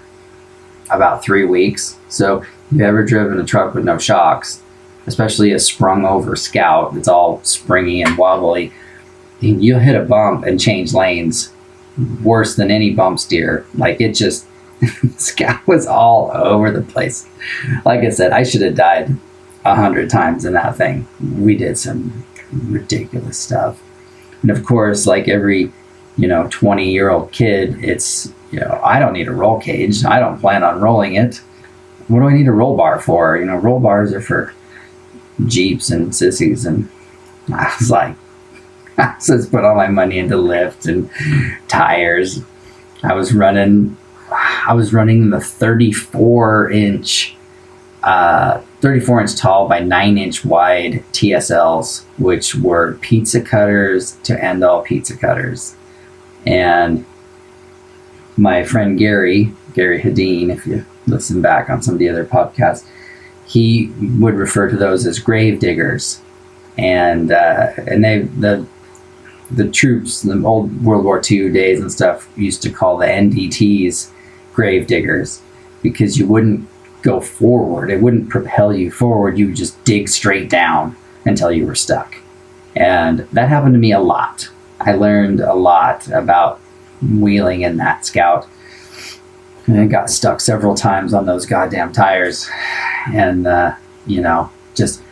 about 0.90 1.22
three 1.22 1.44
weeks. 1.44 1.98
So 2.08 2.44
you've 2.70 2.82
ever 2.82 3.04
driven 3.04 3.40
a 3.40 3.44
truck 3.44 3.74
with 3.74 3.84
no 3.84 3.98
shocks, 3.98 4.62
especially 5.06 5.52
a 5.52 5.58
sprung 5.58 6.04
over 6.04 6.36
scout 6.36 6.96
it's 6.96 7.08
all 7.08 7.42
springy 7.44 8.02
and 8.02 8.16
wobbly, 8.16 8.72
you'll 9.40 9.78
hit 9.78 9.96
a 9.96 10.04
bump 10.04 10.44
and 10.44 10.60
change 10.60 10.94
lanes 10.94 11.52
worse 12.22 12.56
than 12.56 12.70
any 12.70 12.90
bump 12.90 13.18
steer. 13.18 13.66
Like 13.74 14.00
it 14.00 14.14
just, 14.14 14.46
scout 15.16 15.66
was 15.66 15.86
all 15.86 16.30
over 16.34 16.70
the 16.70 16.82
place. 16.82 17.28
Like 17.84 18.00
I 18.00 18.10
said, 18.10 18.32
I 18.32 18.42
should 18.42 18.62
have 18.62 18.74
died 18.74 19.16
a 19.64 19.74
hundred 19.74 20.10
times 20.10 20.44
in 20.44 20.54
that 20.54 20.76
thing. 20.76 21.06
We 21.38 21.56
did 21.56 21.78
some 21.78 22.24
ridiculous 22.52 23.38
stuff. 23.38 23.80
And 24.42 24.50
of 24.50 24.64
course, 24.64 25.06
like 25.06 25.28
every, 25.28 25.72
you 26.16 26.28
know, 26.28 26.48
20 26.50 26.90
year 26.90 27.10
old 27.10 27.32
kid, 27.32 27.82
it's, 27.82 28.32
you 28.50 28.60
know, 28.60 28.80
I 28.84 28.98
don't 28.98 29.12
need 29.12 29.28
a 29.28 29.32
roll 29.32 29.60
cage. 29.60 30.04
I 30.04 30.20
don't 30.20 30.40
plan 30.40 30.62
on 30.62 30.80
rolling 30.80 31.14
it 31.14 31.40
what 32.08 32.20
do 32.20 32.28
I 32.28 32.34
need 32.34 32.48
a 32.48 32.52
roll 32.52 32.76
bar 32.76 33.00
for? 33.00 33.36
You 33.36 33.46
know, 33.46 33.56
roll 33.56 33.80
bars 33.80 34.12
are 34.12 34.20
for 34.20 34.52
Jeeps 35.46 35.90
and 35.90 36.14
sissies. 36.14 36.64
And 36.66 36.88
I 37.52 37.74
was 37.78 37.90
like, 37.90 38.16
I 38.98 39.16
just 39.24 39.50
put 39.50 39.64
all 39.64 39.74
my 39.74 39.88
money 39.88 40.18
into 40.18 40.36
lift 40.36 40.86
and 40.86 41.10
tires. 41.68 42.40
I 43.02 43.14
was 43.14 43.34
running, 43.34 43.96
I 44.30 44.74
was 44.74 44.92
running 44.92 45.30
the 45.30 45.40
34 45.40 46.70
inch, 46.70 47.36
uh, 48.02 48.60
34 48.80 49.22
inch 49.22 49.36
tall 49.36 49.68
by 49.68 49.80
9 49.80 50.18
inch 50.18 50.44
wide 50.44 51.04
TSLs, 51.12 52.04
which 52.18 52.54
were 52.54 52.94
pizza 53.00 53.40
cutters 53.40 54.12
to 54.24 54.42
end 54.42 54.62
all 54.62 54.82
pizza 54.82 55.16
cutters. 55.16 55.76
And 56.46 57.04
my 58.36 58.64
friend 58.64 58.98
Gary, 58.98 59.52
Gary 59.74 60.00
Hedin, 60.00 60.50
if 60.50 60.66
you 60.66 60.84
listen 61.06 61.40
back 61.40 61.70
on 61.70 61.82
some 61.82 61.94
of 61.94 61.98
the 61.98 62.08
other 62.08 62.24
podcasts, 62.24 62.86
he 63.46 63.92
would 64.18 64.34
refer 64.34 64.68
to 64.70 64.76
those 64.76 65.06
as 65.06 65.18
grave 65.18 65.60
diggers, 65.60 66.20
and 66.78 67.30
uh, 67.30 67.72
and 67.86 68.04
they 68.04 68.20
the 68.22 68.66
the 69.50 69.68
troops, 69.70 70.24
in 70.24 70.40
the 70.40 70.46
old 70.46 70.82
World 70.82 71.04
War 71.04 71.20
II 71.30 71.52
days 71.52 71.80
and 71.80 71.92
stuff, 71.92 72.28
used 72.36 72.62
to 72.62 72.70
call 72.70 72.96
the 72.96 73.06
NDTs 73.06 74.10
grave 74.52 74.86
diggers 74.86 75.42
because 75.82 76.18
you 76.18 76.26
wouldn't 76.26 76.68
go 77.02 77.20
forward. 77.20 77.90
It 77.90 78.00
wouldn't 78.00 78.30
propel 78.30 78.74
you 78.74 78.90
forward. 78.90 79.38
You 79.38 79.48
would 79.48 79.56
just 79.56 79.82
dig 79.84 80.08
straight 80.08 80.48
down 80.48 80.96
until 81.26 81.52
you 81.52 81.66
were 81.66 81.74
stuck. 81.74 82.16
And 82.74 83.20
that 83.32 83.48
happened 83.48 83.74
to 83.74 83.78
me 83.78 83.92
a 83.92 84.00
lot. 84.00 84.48
I 84.80 84.94
learned 84.94 85.40
a 85.40 85.54
lot 85.54 86.08
about 86.08 86.60
wheeling 87.02 87.62
in 87.62 87.76
that 87.76 88.06
scout 88.06 88.48
and 89.66 89.80
I 89.80 89.86
got 89.86 90.10
stuck 90.10 90.40
several 90.40 90.74
times 90.74 91.14
on 91.14 91.26
those 91.26 91.46
goddamn 91.46 91.92
tires. 91.92 92.48
And, 93.12 93.46
uh, 93.46 93.74
you 94.06 94.20
know, 94.20 94.50
just 94.74 95.02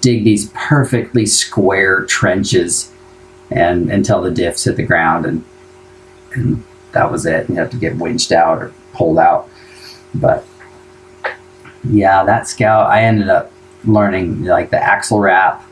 dig 0.00 0.24
these 0.24 0.50
perfectly 0.54 1.26
square 1.26 2.04
trenches 2.04 2.92
and 3.50 3.90
until 3.90 4.20
the 4.22 4.30
diffs 4.30 4.64
hit 4.64 4.76
the 4.76 4.82
ground 4.84 5.26
and, 5.26 5.44
and 6.32 6.62
that 6.92 7.10
was 7.10 7.26
it. 7.26 7.48
You 7.48 7.56
have 7.56 7.70
to 7.70 7.76
get 7.76 7.96
winched 7.96 8.32
out 8.32 8.58
or 8.58 8.72
pulled 8.92 9.18
out. 9.18 9.48
But 10.14 10.44
yeah, 11.84 12.24
that 12.24 12.48
scout, 12.48 12.90
I 12.90 13.02
ended 13.02 13.28
up 13.28 13.52
learning 13.84 14.44
like 14.44 14.70
the 14.70 14.82
axle 14.82 15.20
wrap 15.20 15.64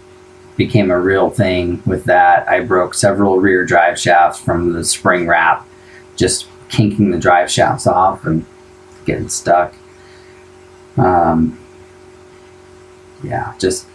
became 0.57 0.91
a 0.91 1.01
real 1.01 1.31
thing 1.31 1.83
with 1.85 2.05
that. 2.05 2.49
I 2.49 2.61
broke 2.61 2.95
several 2.95 3.41
rear 3.41 3.65
drive 3.65 3.99
shafts 3.99 4.41
from 4.41 4.73
the 4.73 4.85
spring 4.85 5.27
wrap, 5.27 5.67
just 6.17 6.47
kinking 6.75 7.11
the 7.11 7.19
drive 7.19 7.51
shafts 7.51 7.87
off 7.87 8.25
and 8.25 8.45
getting 9.05 9.29
stuck. 9.29 9.75
Um, 10.97 11.59
yeah, 13.23 13.55
just 13.59 13.87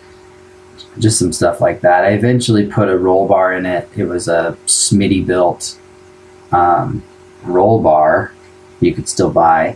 just 0.98 1.20
some 1.20 1.32
stuff 1.32 1.62
like 1.62 1.82
that. 1.82 2.04
I 2.04 2.10
eventually 2.10 2.66
put 2.66 2.90
a 2.90 2.98
roll 2.98 3.28
bar 3.28 3.54
in 3.54 3.66
it. 3.66 3.90
It 3.96 4.06
was 4.06 4.28
a 4.28 4.58
Smittybilt 4.66 5.78
um, 6.52 7.04
roll 7.44 7.82
bar 7.82 8.34
you 8.80 8.94
could 8.94 9.08
still 9.10 9.30
buy. 9.30 9.76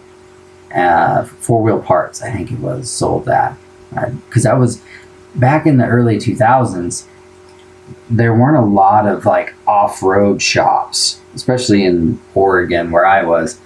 Uh, 0.74 1.24
four 1.24 1.62
wheel 1.62 1.79
parts, 1.79 2.24
I 2.24 2.31
think 2.31 2.51
it 2.51 2.60
was 2.60 2.89
sold 2.89 3.25
that 3.25 3.55
because 4.27 4.41
that 4.43 4.57
was 4.57 4.81
back 5.36 5.67
in 5.67 5.77
the 5.77 5.86
early 5.86 6.17
2000s. 6.17 7.05
There 8.10 8.33
weren't 8.33 8.57
a 8.57 8.62
lot 8.62 9.07
of 9.07 9.25
like 9.25 9.53
off 9.67 10.01
road 10.01 10.41
shops, 10.41 11.22
especially 11.36 11.86
in 11.86 12.20
Oregon 12.36 12.92
where 12.92 13.06
I 13.06 13.24
was. 13.24 13.60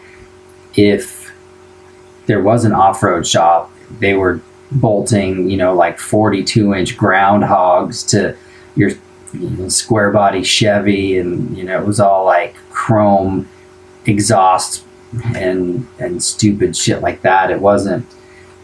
If 0.76 1.34
there 2.28 2.42
was 2.42 2.66
an 2.66 2.74
off 2.74 3.02
road 3.02 3.26
shop, 3.26 3.72
they 4.00 4.14
were 4.14 4.42
bolting, 4.72 5.50
you 5.50 5.58
know, 5.58 5.74
like 5.74 5.98
42 5.98 6.74
inch 6.74 6.98
groundhogs 6.98 8.08
to 8.10 8.36
your 8.76 8.92
square 9.70 10.12
body 10.12 10.44
Chevy, 10.44 11.18
and 11.18 11.58
you 11.58 11.64
know, 11.64 11.80
it 11.80 11.86
was 11.86 12.00
all 12.00 12.26
like 12.26 12.56
chrome 12.70 13.48
exhaust 14.06 14.86
and 15.36 15.88
and 16.00 16.22
stupid 16.22 16.76
shit 16.76 17.02
like 17.02 17.22
that. 17.22 17.50
It 17.50 17.60
wasn't 17.60 18.06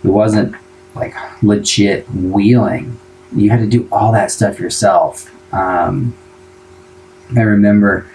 it 0.04 0.10
wasn't 0.10 0.56
like 0.96 1.16
legit 1.42 2.08
wheeling. 2.10 3.00
You 3.36 3.50
had 3.50 3.60
to 3.60 3.68
do 3.68 3.88
all 3.92 4.12
that 4.12 4.32
stuff 4.32 4.60
yourself. 4.60 5.32
Um, 5.54 6.16
I 7.36 7.42
remember 7.42 8.08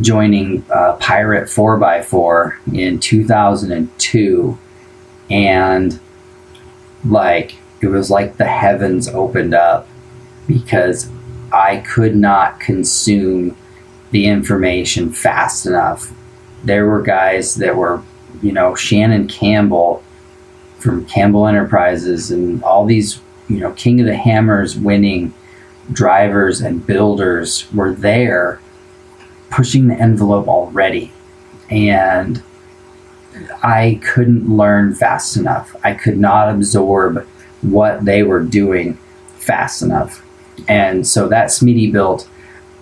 joining 0.00 0.64
uh, 0.70 0.96
Pirate 0.96 1.48
4x4 1.48 2.74
in 2.74 2.98
2002 2.98 4.58
and 5.30 6.00
like 7.04 7.56
it 7.80 7.86
was 7.86 8.10
like 8.10 8.36
the 8.36 8.46
heavens 8.46 9.08
opened 9.08 9.54
up 9.54 9.86
because 10.46 11.10
I 11.52 11.78
could 11.78 12.16
not 12.16 12.60
consume 12.60 13.56
the 14.10 14.26
information 14.26 15.12
fast 15.12 15.66
enough. 15.66 16.12
There 16.64 16.86
were 16.86 17.02
guys 17.02 17.56
that 17.56 17.76
were, 17.76 18.02
you 18.42 18.52
know, 18.52 18.74
Shannon 18.74 19.28
Campbell 19.28 20.02
from 20.78 21.06
Campbell 21.06 21.46
Enterprises 21.46 22.30
and 22.30 22.62
all 22.64 22.84
these, 22.84 23.20
you 23.48 23.58
know, 23.58 23.72
King 23.72 24.00
of 24.00 24.06
the 24.06 24.16
Hammers 24.16 24.76
winning 24.76 25.34
drivers 25.92 26.60
and 26.60 26.86
builders 26.86 27.70
were 27.72 27.92
there 27.92 28.60
pushing 29.54 29.86
the 29.86 29.94
envelope 29.94 30.48
already. 30.48 31.12
And 31.70 32.42
I 33.62 34.00
couldn't 34.02 34.48
learn 34.48 34.94
fast 34.94 35.36
enough. 35.36 35.76
I 35.84 35.94
could 35.94 36.18
not 36.18 36.50
absorb 36.50 37.24
what 37.62 38.04
they 38.04 38.24
were 38.24 38.42
doing 38.42 38.98
fast 39.36 39.80
enough. 39.80 40.24
And 40.68 41.06
so 41.06 41.28
that 41.28 41.48
Smittybilt 41.48 42.26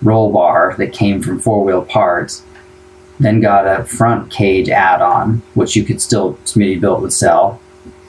roll 0.01 0.31
bar 0.31 0.75
that 0.77 0.93
came 0.93 1.21
from 1.21 1.39
four 1.39 1.63
wheel 1.63 1.83
parts 1.83 2.43
then 3.19 3.39
got 3.39 3.67
a 3.67 3.85
front 3.85 4.31
cage 4.31 4.69
add 4.69 5.01
on, 5.01 5.43
which 5.53 5.75
you 5.75 5.83
could 5.83 6.01
still, 6.01 6.33
Smittybilt 6.45 7.01
would 7.01 7.13
sell. 7.13 7.61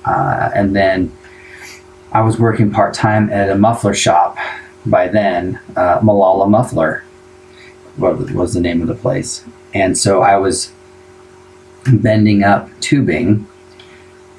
Uh, 0.06 0.50
and 0.54 0.74
then 0.74 1.12
I 2.12 2.22
was 2.22 2.38
working 2.38 2.70
part 2.70 2.94
time 2.94 3.30
at 3.30 3.50
a 3.50 3.54
muffler 3.54 3.94
shop 3.94 4.38
by 4.86 5.08
then, 5.08 5.60
uh, 5.76 6.00
Molalla 6.02 6.46
Muffler 6.46 7.02
what 7.96 8.30
was 8.32 8.54
the 8.54 8.60
name 8.60 8.82
of 8.82 8.88
the 8.88 8.94
place. 8.94 9.44
And 9.72 9.96
so 9.96 10.22
I 10.22 10.36
was 10.36 10.72
bending 11.92 12.44
up 12.44 12.68
tubing 12.80 13.46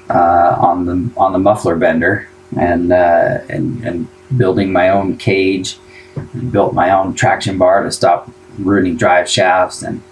uh, 0.08 0.56
on 0.58 0.86
the 0.86 1.10
on 1.16 1.32
the 1.32 1.38
muffler 1.38 1.76
bender 1.76 2.28
and 2.58 2.92
uh, 2.92 3.38
and 3.48 3.84
and 3.84 4.08
building 4.36 4.72
my 4.72 4.88
own 4.88 5.16
cage, 5.16 5.78
built 6.50 6.74
my 6.74 6.90
own 6.90 7.14
traction 7.14 7.58
bar 7.58 7.82
to 7.82 7.90
stop 7.90 8.30
ruining 8.58 8.96
drive 8.96 9.28
shafts, 9.28 9.82
and 9.82 10.02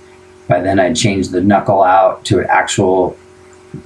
by 0.49 0.61
then 0.61 0.79
I'd 0.79 0.97
changed 0.97 1.33
the 1.33 1.41
knuckle 1.41 1.83
out 1.83 2.25
to 2.27 2.41
an 2.41 2.47
actual 2.49 3.17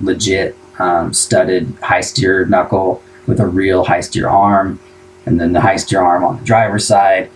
legit 0.01 0.57
um, 0.79 1.13
studded 1.13 1.73
high 1.83 2.01
steer 2.01 2.47
knuckle 2.47 3.03
with 3.27 3.41
a 3.41 3.47
real 3.47 3.85
high 3.85 4.01
steer 4.01 4.29
arm, 4.29 4.81
and 5.27 5.41
then 5.41 5.53
the 5.53 5.61
high 5.61 5.77
steer 5.77 6.01
arm 6.01 6.25
on 6.25 6.39
the 6.39 6.45
driver's 6.45 6.87
side, 6.87 7.31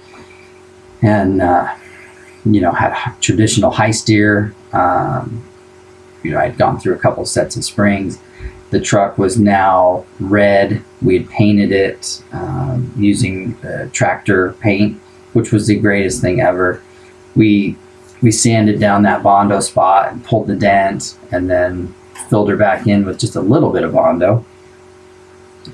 and 1.02 1.42
uh, 1.42 1.74
you 2.44 2.60
know 2.60 2.72
had 2.72 3.14
traditional 3.20 3.70
high 3.70 3.90
steer. 3.90 4.54
Um, 4.72 5.44
you 6.22 6.30
know, 6.30 6.38
I'd 6.38 6.56
gone 6.56 6.78
through 6.78 6.94
a 6.94 6.98
couple 6.98 7.24
sets 7.26 7.56
of 7.56 7.64
springs. 7.64 8.18
The 8.70 8.80
truck 8.80 9.18
was 9.18 9.38
now 9.38 10.06
red. 10.20 10.82
We 11.02 11.18
had 11.18 11.28
painted 11.28 11.72
it 11.72 12.22
um, 12.32 12.92
using 12.96 13.54
uh, 13.64 13.90
tractor 13.92 14.52
paint, 14.54 14.98
which 15.32 15.52
was 15.52 15.66
the 15.66 15.78
greatest 15.78 16.20
thing 16.20 16.40
ever. 16.40 16.82
We 17.34 17.76
we 18.22 18.30
sanded 18.30 18.78
down 18.78 19.02
that 19.02 19.22
bondo 19.22 19.60
spot 19.60 20.12
and 20.12 20.24
pulled 20.24 20.46
the 20.46 20.56
dent, 20.56 21.18
and 21.32 21.50
then 21.50 21.94
filled 22.28 22.48
her 22.48 22.56
back 22.56 22.86
in 22.86 23.04
with 23.04 23.18
just 23.18 23.36
a 23.36 23.40
little 23.40 23.72
bit 23.72 23.82
of 23.82 23.92
bondo. 23.92 24.44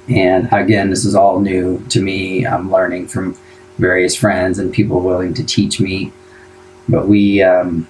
And 0.08 0.48
again, 0.52 0.90
this 0.90 1.04
is 1.04 1.14
all 1.14 1.40
new 1.40 1.82
to 1.90 2.02
me. 2.02 2.46
I'm 2.46 2.70
learning 2.70 3.08
from 3.08 3.36
various 3.78 4.14
friends 4.14 4.58
and 4.58 4.72
people 4.72 5.00
willing 5.00 5.34
to 5.34 5.44
teach 5.44 5.80
me. 5.80 6.12
But 6.88 7.06
we 7.06 7.42
um, 7.42 7.86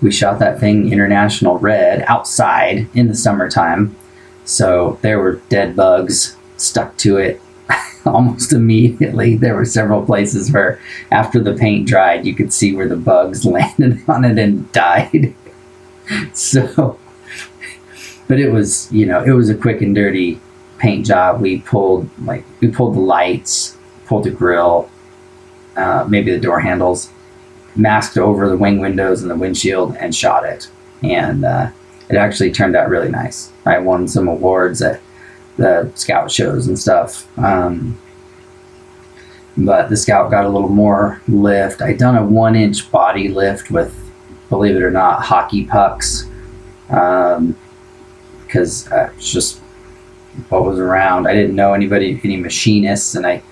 we 0.00 0.10
shot 0.10 0.38
that 0.40 0.58
thing 0.58 0.92
international 0.92 1.58
red 1.58 2.04
outside 2.08 2.88
in 2.94 3.08
the 3.08 3.14
summertime. 3.14 3.96
So 4.44 4.98
there 5.02 5.20
were 5.20 5.36
dead 5.48 5.76
bugs 5.76 6.36
stuck 6.56 6.96
to 6.98 7.16
it 7.16 7.40
almost 8.06 8.52
immediately. 8.52 9.36
There 9.36 9.54
were 9.54 9.64
several 9.64 10.04
places 10.04 10.50
where 10.50 10.80
after 11.10 11.40
the 11.40 11.54
paint 11.54 11.86
dried, 11.86 12.26
you 12.26 12.34
could 12.34 12.52
see 12.52 12.74
where 12.74 12.88
the 12.88 12.96
bugs 12.96 13.44
landed 13.46 14.02
on 14.08 14.24
it 14.24 14.38
and 14.38 14.70
died. 14.72 15.34
so, 16.32 16.98
but 18.28 18.38
it 18.40 18.50
was, 18.50 18.90
you 18.92 19.06
know, 19.06 19.22
it 19.22 19.30
was 19.30 19.48
a 19.48 19.54
quick 19.54 19.82
and 19.82 19.94
dirty 19.94 20.40
paint 20.78 21.06
job. 21.06 21.40
We 21.40 21.60
pulled 21.60 22.10
like 22.24 22.44
we 22.60 22.68
pulled 22.68 22.96
the 22.96 23.00
lights, 23.00 23.76
pulled 24.06 24.24
the 24.24 24.30
grill, 24.30 24.90
uh, 25.76 26.06
maybe 26.08 26.32
the 26.32 26.40
door 26.40 26.58
handles, 26.60 27.10
masked 27.74 28.18
over 28.18 28.48
the 28.48 28.56
wing 28.56 28.78
windows 28.78 29.22
and 29.22 29.30
the 29.30 29.36
windshield 29.36 29.96
and 29.96 30.14
shot 30.14 30.44
it. 30.44 30.68
And 31.02 31.44
uh, 31.44 31.70
it 32.08 32.16
actually 32.16 32.52
turned 32.52 32.76
out 32.76 32.88
really 32.88 33.10
nice. 33.10 33.52
I 33.64 33.78
won 33.78 34.08
some 34.08 34.28
awards 34.28 34.82
at 34.82 35.00
the 35.56 35.90
scout 35.94 36.30
shows 36.30 36.66
and 36.66 36.78
stuff. 36.78 37.26
Um, 37.38 37.98
but 39.56 39.90
the 39.90 39.96
scout 39.96 40.30
got 40.30 40.44
a 40.44 40.48
little 40.48 40.68
more 40.68 41.20
lift. 41.28 41.82
I 41.82 41.92
done 41.92 42.16
a 42.16 42.24
one 42.24 42.56
inch 42.56 42.90
body 42.90 43.28
lift 43.28 43.70
with, 43.70 43.94
believe 44.48 44.76
it 44.76 44.82
or 44.82 44.90
not, 44.90 45.22
hockey 45.22 45.66
pucks. 45.66 46.26
Um, 46.88 47.56
because 48.46 48.90
uh, 48.92 49.10
it's 49.16 49.32
just 49.32 49.60
what 50.50 50.64
was 50.64 50.78
around. 50.78 51.26
I 51.26 51.32
didn't 51.32 51.56
know 51.56 51.72
anybody, 51.72 52.20
any 52.22 52.36
machinists, 52.36 53.14
and 53.14 53.26
I 53.26 53.42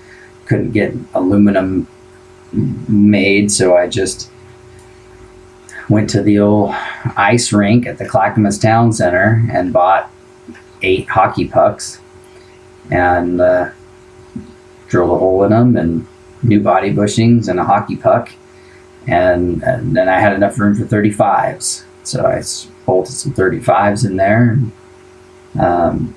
couldn't 0.45 0.71
get 0.71 0.93
aluminum 1.15 1.87
made, 2.53 3.51
so 3.51 3.75
I 3.75 3.87
just 3.87 4.29
went 5.89 6.09
to 6.11 6.21
the 6.21 6.39
old 6.39 6.73
ice 7.17 7.51
rink 7.51 7.85
at 7.85 7.97
the 7.97 8.07
Clackamas 8.07 8.57
Town 8.57 8.93
Center 8.93 9.45
and 9.51 9.73
bought 9.73 10.11
eight 10.81 11.07
hockey 11.09 11.47
pucks 11.47 11.99
and 12.89 13.41
uh, 13.41 13.69
drilled 14.87 15.11
a 15.11 15.17
hole 15.17 15.43
in 15.43 15.51
them 15.51 15.75
and 15.75 16.07
new 16.43 16.59
body 16.59 16.91
bushings 16.91 17.47
and 17.47 17.59
a 17.59 17.63
hockey 17.63 17.95
puck. 17.95 18.31
And, 19.07 19.63
and 19.63 19.95
then 19.95 20.07
I 20.07 20.19
had 20.19 20.33
enough 20.33 20.59
room 20.59 20.75
for 20.75 20.85
35s. 20.85 21.83
So 22.03 22.25
I 22.25 22.41
bolted 22.85 23.13
some 23.13 23.33
35s 23.33 24.05
in 24.05 24.15
there. 24.15 24.57
Um, 25.59 26.15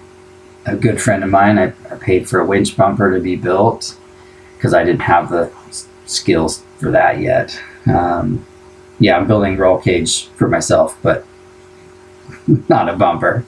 a 0.67 0.77
good 0.77 1.01
friend 1.01 1.23
of 1.23 1.31
mine, 1.31 1.59
I, 1.59 1.73
I 1.91 1.97
paid 1.97 2.29
for 2.29 2.41
a 2.41 2.47
winch 2.47 2.77
bumper 2.77 3.13
to 3.15 3.21
be 3.21 3.37
built 3.37 3.99
because 4.57 4.73
I 4.73 4.85
didn't 4.85 5.03
have 5.03 5.31
the 5.31 5.53
skills 6.07 6.63
for 6.79 6.91
that 6.91 7.21
yet. 7.21 7.61
Um, 7.87 8.45
yeah, 8.99 9.17
I'm 9.17 9.27
building 9.27 9.57
roll 9.57 9.79
cage 9.79 10.29
for 10.29 10.49
myself, 10.49 10.99
but 11.03 11.27
not 12.69 12.89
a 12.89 12.97
bumper. 12.97 13.45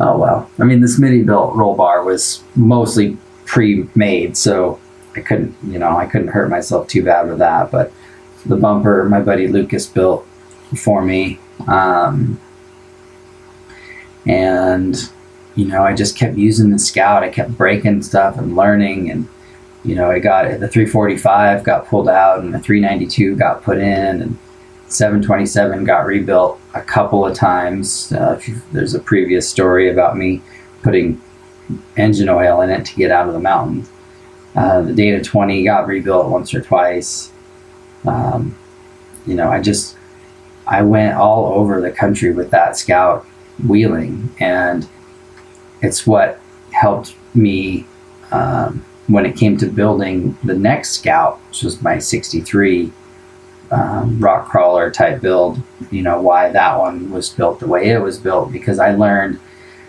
Oh 0.00 0.18
well. 0.18 0.50
I 0.58 0.64
mean, 0.64 0.80
this 0.80 0.98
Smittybilt 0.98 1.54
roll 1.54 1.76
bar 1.76 2.02
was 2.04 2.42
mostly 2.56 3.16
pre-made, 3.44 4.36
so 4.36 4.80
I 5.16 5.20
couldn't, 5.20 5.54
you 5.64 5.78
know, 5.78 5.96
I 5.96 6.06
couldn't 6.06 6.28
hurt 6.28 6.50
myself 6.50 6.88
too 6.88 7.04
bad 7.04 7.28
with 7.28 7.38
that. 7.38 7.70
But 7.70 7.92
the 8.46 8.56
bumper, 8.56 9.08
my 9.08 9.20
buddy 9.20 9.48
Lucas 9.48 9.86
built 9.86 10.26
for 10.76 11.02
me, 11.02 11.38
um, 11.66 12.40
and 14.26 14.96
you 15.54 15.66
know, 15.66 15.82
I 15.82 15.94
just 15.94 16.16
kept 16.16 16.36
using 16.36 16.70
the 16.70 16.78
Scout. 16.78 17.24
I 17.24 17.30
kept 17.30 17.56
breaking 17.56 18.02
stuff 18.02 18.38
and 18.38 18.54
learning 18.54 19.10
and 19.10 19.28
you 19.84 19.94
know, 19.94 20.10
it 20.10 20.20
got 20.20 20.44
the 20.60 20.68
345 20.68 21.64
got 21.64 21.86
pulled 21.86 22.08
out 22.08 22.40
and 22.40 22.52
the 22.52 22.58
392 22.58 23.36
got 23.36 23.62
put 23.62 23.78
in 23.78 24.22
and 24.22 24.38
727 24.88 25.84
got 25.84 26.06
rebuilt 26.06 26.60
a 26.74 26.82
couple 26.82 27.26
of 27.26 27.36
times. 27.36 28.12
Uh, 28.12 28.40
there's 28.72 28.94
a 28.94 28.98
previous 28.98 29.48
story 29.48 29.90
about 29.90 30.16
me 30.16 30.42
putting 30.82 31.20
engine 31.96 32.28
oil 32.28 32.60
in 32.62 32.70
it 32.70 32.86
to 32.86 32.96
get 32.96 33.10
out 33.10 33.28
of 33.28 33.34
the 33.34 33.40
mountain. 33.40 33.86
Uh, 34.56 34.82
the 34.82 34.92
Dana 34.92 35.22
20 35.22 35.64
got 35.64 35.86
rebuilt 35.86 36.30
once 36.30 36.54
or 36.54 36.62
twice. 36.62 37.32
Um, 38.06 38.56
you 39.26 39.34
know, 39.34 39.50
I 39.50 39.60
just 39.60 39.96
I 40.66 40.82
went 40.82 41.16
all 41.16 41.52
over 41.52 41.80
the 41.80 41.90
country 41.90 42.32
with 42.32 42.50
that 42.50 42.76
Scout 42.76 43.26
wheeling, 43.66 44.34
and 44.40 44.88
it's 45.82 46.06
what 46.06 46.40
helped 46.72 47.14
me 47.34 47.86
um, 48.30 48.84
when 49.08 49.24
it 49.26 49.36
came 49.36 49.56
to 49.56 49.66
building 49.66 50.36
the 50.44 50.54
next 50.54 50.90
Scout, 50.92 51.40
which 51.48 51.62
was 51.62 51.82
my 51.82 51.98
63 51.98 52.92
um, 53.70 54.20
rock 54.20 54.48
crawler 54.48 54.90
type 54.90 55.20
build. 55.20 55.60
You 55.90 56.02
know, 56.02 56.20
why 56.20 56.50
that 56.50 56.78
one 56.78 57.10
was 57.10 57.30
built 57.30 57.58
the 57.60 57.66
way 57.66 57.88
it 57.90 58.00
was 58.00 58.18
built, 58.18 58.52
because 58.52 58.78
I 58.78 58.94
learned 58.94 59.40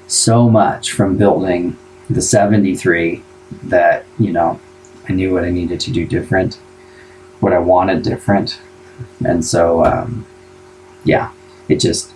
so 0.08 0.50
much 0.50 0.92
from 0.92 1.18
building 1.18 1.78
the 2.10 2.22
73 2.22 3.24
that, 3.64 4.06
you 4.18 4.32
know, 4.32 4.60
I 5.08 5.14
knew 5.14 5.34
what 5.34 5.44
I 5.44 5.52
needed 5.52 5.80
to 5.82 5.92
do 5.92 6.06
different, 6.06 6.56
what 7.42 7.54
I 7.54 7.60
wanted 7.60 8.04
different. 8.04 8.60
And 9.26 9.44
so, 9.46 9.86
um, 9.86 10.26
yeah, 11.04 11.32
it 11.68 11.80
just, 11.80 12.14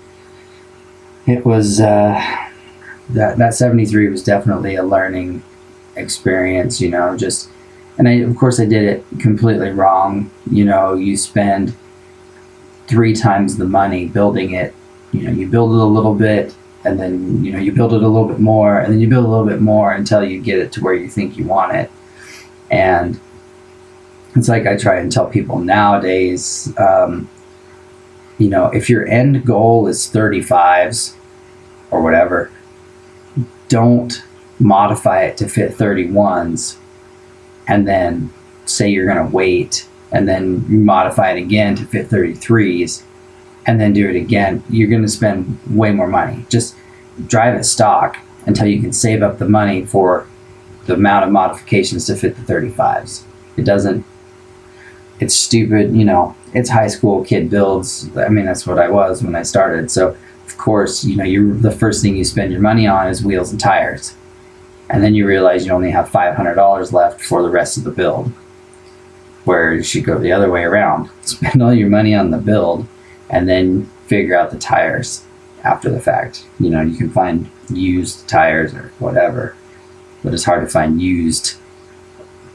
it 1.28 1.46
was, 1.46 1.80
uh, 1.80 2.20
that, 3.10 3.38
that 3.38 3.54
73 3.54 4.10
was 4.10 4.24
definitely 4.24 4.76
a 4.76 4.84
learning 4.84 5.44
experience, 5.96 6.82
you 6.82 6.90
know, 6.90 7.18
just, 7.18 7.50
and 7.98 8.08
I, 8.08 8.14
of 8.14 8.36
course, 8.36 8.60
I 8.60 8.66
did 8.66 8.84
it 8.84 9.06
completely 9.20 9.70
wrong. 9.70 10.32
You 10.50 10.66
know, 10.66 10.96
you 10.96 11.16
spend 11.18 11.76
three 12.88 13.14
times 13.14 13.58
the 13.58 13.66
money 13.66 14.08
building 14.08 14.52
it. 14.52 14.74
You 15.12 15.22
know, 15.22 15.32
you 15.32 15.48
build 15.48 15.72
it 15.74 15.80
a 15.80 15.86
little 15.86 16.16
bit, 16.16 16.56
and 16.86 17.00
then 17.00 17.44
you 17.44 17.52
know 17.52 17.60
you 17.60 17.72
build 17.72 17.94
it 17.94 18.04
a 18.04 18.08
little 18.08 18.28
bit 18.28 18.40
more 18.40 18.80
and 18.80 18.92
then 18.92 19.00
you 19.00 19.08
build 19.08 19.26
a 19.26 19.28
little 19.28 19.46
bit 19.46 19.62
more 19.62 19.94
until 19.94 20.24
you 20.24 20.42
get 20.42 20.60
it 20.60 20.72
to 20.72 20.82
where 20.82 20.94
you 20.94 21.08
think 21.08 21.38
you 21.38 21.46
want 21.46 21.76
it 21.76 21.90
and 22.72 23.20
it's 24.36 24.50
like 24.50 24.66
i 24.66 24.76
try 24.76 24.98
and 24.98 25.12
tell 25.12 25.28
people 25.28 25.60
nowadays 25.60 26.74
um, 26.78 27.30
you 28.38 28.50
know 28.50 28.68
if 28.68 28.90
your 28.90 29.08
end 29.08 29.46
goal 29.46 29.88
is 29.88 30.00
35s 30.12 31.16
or 31.92 32.02
whatever 32.02 32.52
don't 33.70 34.24
modify 34.64 35.24
it 35.24 35.38
to 35.38 35.48
fit 35.48 35.78
31s 35.78 36.78
and 37.68 37.88
then 37.88 38.32
say 38.66 38.90
you're 38.90 39.06
going 39.06 39.26
to 39.26 39.36
wait 39.36 39.88
and 40.12 40.28
then 40.28 40.86
modify 40.86 41.32
it 41.32 41.42
again 41.42 41.76
to 41.76 41.86
fit 41.86 42.10
33s 42.10 43.04
and 43.66 43.80
then 43.80 43.94
do 43.94 44.10
it 44.10 44.16
again, 44.16 44.64
you're 44.70 44.90
going 44.90 45.02
to 45.02 45.08
spend 45.08 45.58
way 45.70 45.92
more 45.92 46.08
money. 46.08 46.46
Just 46.50 46.76
drive 47.28 47.56
it 47.56 47.64
stock 47.64 48.18
until 48.46 48.68
you 48.68 48.82
can 48.82 48.92
save 48.92 49.24
up 49.24 49.38
the 49.38 49.48
money 49.48 49.86
for 49.86 50.28
the 50.86 50.94
amount 50.94 51.26
of 51.26 51.32
modifications 51.32 52.06
to 52.08 52.16
fit 52.16 52.36
the 52.36 52.42
35s. 52.42 53.24
It 53.56 53.64
doesn't, 53.64 54.06
it's 55.20 55.34
stupid, 55.34 55.96
you 55.96 56.04
know, 56.04 56.36
it's 56.54 56.70
high 56.70 56.88
school 56.88 57.24
kid 57.24 57.50
builds. 57.50 58.16
I 58.18 58.30
mean, 58.30 58.46
that's 58.46 58.68
what 58.68 58.80
I 58.80 58.90
was 58.90 59.24
when 59.24 59.36
I 59.36 59.44
started. 59.44 59.90
So, 59.90 60.18
of 60.46 60.58
course, 60.58 61.04
you 61.04 61.16
know, 61.16 61.24
you 61.24 61.58
the 61.58 61.72
first 61.72 62.02
thing 62.02 62.18
you 62.18 62.26
spend 62.26 62.52
your 62.52 62.62
money 62.62 62.86
on 62.86 63.08
is 63.08 63.24
wheels 63.24 63.52
and 63.52 63.60
tires. 63.60 64.16
And 64.94 65.04
then 65.04 65.16
you 65.16 65.26
realize 65.26 65.66
you 65.66 65.72
only 65.72 65.90
have 65.90 66.10
$500 66.10 66.94
left 66.94 67.20
for 67.20 67.42
the 67.42 67.50
rest 67.50 67.78
of 67.78 67.84
the 67.84 67.90
build. 67.90 68.28
Where 69.44 69.74
you 69.74 69.82
should 69.82 70.06
go 70.06 70.20
the 70.20 70.32
other 70.32 70.52
way 70.52 70.64
around. 70.64 71.10
Spend 71.24 71.64
all 71.64 71.74
your 71.74 71.90
money 71.90 72.14
on 72.14 72.30
the 72.30 72.38
build 72.38 72.88
and 73.28 73.50
then 73.50 73.88
figure 74.06 74.38
out 74.38 74.52
the 74.52 74.60
tires 74.60 75.26
after 75.64 75.90
the 75.90 76.00
fact. 76.00 76.46
You 76.60 76.70
know, 76.70 76.82
you 76.82 76.96
can 76.96 77.10
find 77.10 77.50
used 77.70 78.30
tires 78.30 78.76
or 78.76 78.92
whatever, 79.00 79.56
but 80.24 80.32
it's 80.32 80.44
hard 80.44 80.64
to 80.64 80.70
find 80.70 81.02
used 81.02 81.56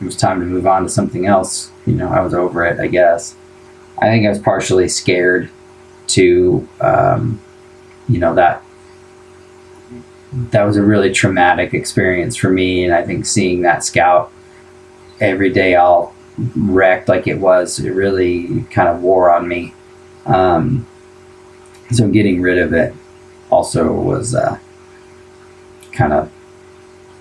it 0.00 0.04
was 0.04 0.16
time 0.16 0.40
to 0.40 0.46
move 0.46 0.66
on 0.66 0.82
to 0.84 0.88
something 0.88 1.26
else. 1.26 1.70
You 1.86 1.94
know, 1.94 2.08
I 2.08 2.20
was 2.20 2.34
over 2.34 2.64
it, 2.64 2.80
I 2.80 2.86
guess. 2.86 3.34
I 4.00 4.06
think 4.06 4.24
I 4.24 4.28
was 4.28 4.38
partially 4.38 4.88
scared 4.88 5.50
to, 6.08 6.68
um, 6.80 7.40
you 8.08 8.18
know, 8.18 8.34
that 8.34 8.62
that 10.32 10.62
was 10.64 10.76
a 10.76 10.82
really 10.82 11.12
traumatic 11.12 11.74
experience 11.74 12.36
for 12.36 12.50
me. 12.50 12.84
And 12.84 12.94
I 12.94 13.02
think 13.02 13.26
seeing 13.26 13.62
that 13.62 13.82
scout 13.82 14.30
every 15.20 15.50
day 15.50 15.74
all 15.74 16.14
wrecked 16.56 17.08
like 17.08 17.26
it 17.26 17.38
was, 17.38 17.78
it 17.78 17.90
really 17.90 18.62
kind 18.70 18.88
of 18.88 19.02
wore 19.02 19.30
on 19.30 19.48
me. 19.48 19.74
Um, 20.26 20.86
so 21.90 22.08
getting 22.08 22.40
rid 22.40 22.58
of 22.58 22.72
it 22.72 22.94
also 23.50 23.92
was 23.92 24.34
uh, 24.34 24.58
kind 25.92 26.12
of, 26.12 26.30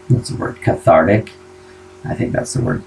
what's 0.10 0.30
the 0.30 0.38
word, 0.38 0.62
cathartic 0.62 1.32
I 2.08 2.14
think 2.16 2.32
that's 2.32 2.54
the 2.54 2.62
word. 2.62 2.84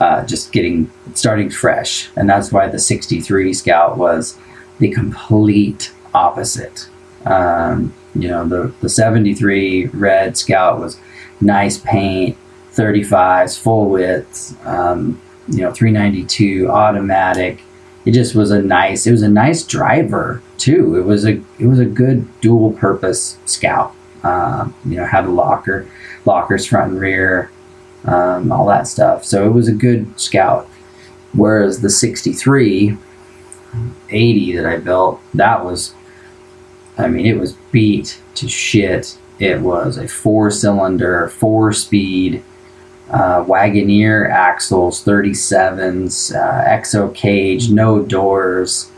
Uh, 0.00 0.24
just 0.24 0.52
getting 0.52 0.90
starting 1.14 1.50
fresh, 1.50 2.10
and 2.16 2.28
that's 2.28 2.50
why 2.50 2.66
the 2.68 2.78
'63 2.78 3.54
Scout 3.54 3.96
was 3.96 4.38
the 4.78 4.90
complete 4.90 5.92
opposite. 6.14 6.88
Um, 7.24 7.94
you 8.14 8.28
know, 8.28 8.46
the 8.46 8.72
the 8.80 8.88
'73 8.88 9.86
Red 9.86 10.36
Scout 10.36 10.80
was 10.80 10.98
nice 11.40 11.78
paint, 11.78 12.36
35s, 12.72 13.58
full 13.58 13.88
width. 13.90 14.56
Um, 14.66 15.20
you 15.48 15.58
know, 15.58 15.72
392 15.72 16.68
automatic. 16.68 17.62
It 18.04 18.12
just 18.12 18.34
was 18.34 18.50
a 18.50 18.60
nice. 18.60 19.06
It 19.06 19.12
was 19.12 19.22
a 19.22 19.28
nice 19.28 19.64
driver 19.64 20.42
too. 20.58 20.96
It 20.96 21.04
was 21.04 21.24
a 21.24 21.40
it 21.58 21.66
was 21.66 21.78
a 21.78 21.84
good 21.84 22.28
dual 22.40 22.72
purpose 22.72 23.38
Scout. 23.44 23.94
Um, 24.24 24.74
you 24.84 24.96
know, 24.96 25.04
had 25.04 25.24
a 25.24 25.30
locker, 25.30 25.88
lockers 26.24 26.66
front 26.66 26.92
and 26.92 27.00
rear 27.00 27.50
um, 28.04 28.50
all 28.52 28.66
that 28.66 28.86
stuff. 28.86 29.24
So 29.24 29.46
it 29.46 29.52
was 29.52 29.68
a 29.68 29.72
good 29.72 30.18
scout. 30.18 30.68
Whereas 31.32 31.80
the 31.80 31.90
63 31.90 32.96
80 34.10 34.56
that 34.56 34.66
I 34.66 34.76
built, 34.76 35.20
that 35.32 35.64
was, 35.64 35.94
I 36.98 37.08
mean, 37.08 37.24
it 37.24 37.38
was 37.38 37.54
beat 37.70 38.20
to 38.34 38.48
shit. 38.48 39.16
It 39.38 39.60
was 39.60 39.96
a 39.96 40.06
four 40.06 40.50
cylinder, 40.50 41.28
four 41.28 41.72
speed, 41.72 42.44
uh, 43.12 43.44
Wagoneer 43.44 44.28
axles, 44.30 45.04
37s, 45.04 46.34
uh, 46.34 46.64
exo 46.64 47.14
cage, 47.14 47.70
no 47.70 48.02
doors. 48.02 48.90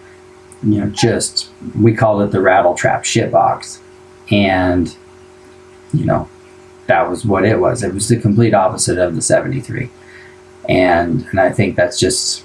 You 0.62 0.81
know, 0.81 0.87
just 0.90 1.50
we 1.79 1.94
called 1.94 2.22
it 2.22 2.31
the 2.31 2.40
rattle 2.40 2.74
trap 2.74 3.05
shit 3.05 3.31
box, 3.31 3.83
and 4.31 4.94
you 5.92 6.05
know, 6.05 6.29
that 6.87 7.09
was 7.11 7.24
what 7.24 7.44
it 7.44 7.61
was. 7.61 7.83
It 7.83 7.92
was 7.92 8.09
the 8.09 8.18
complete 8.18 8.55
opposite 8.55 8.98
of 8.98 9.14
the 9.14 9.20
73, 9.20 9.90
and 10.68 11.27
and 11.27 11.40
I 11.40 11.50
think 11.50 11.77
that's 11.77 11.98
just 11.98 12.44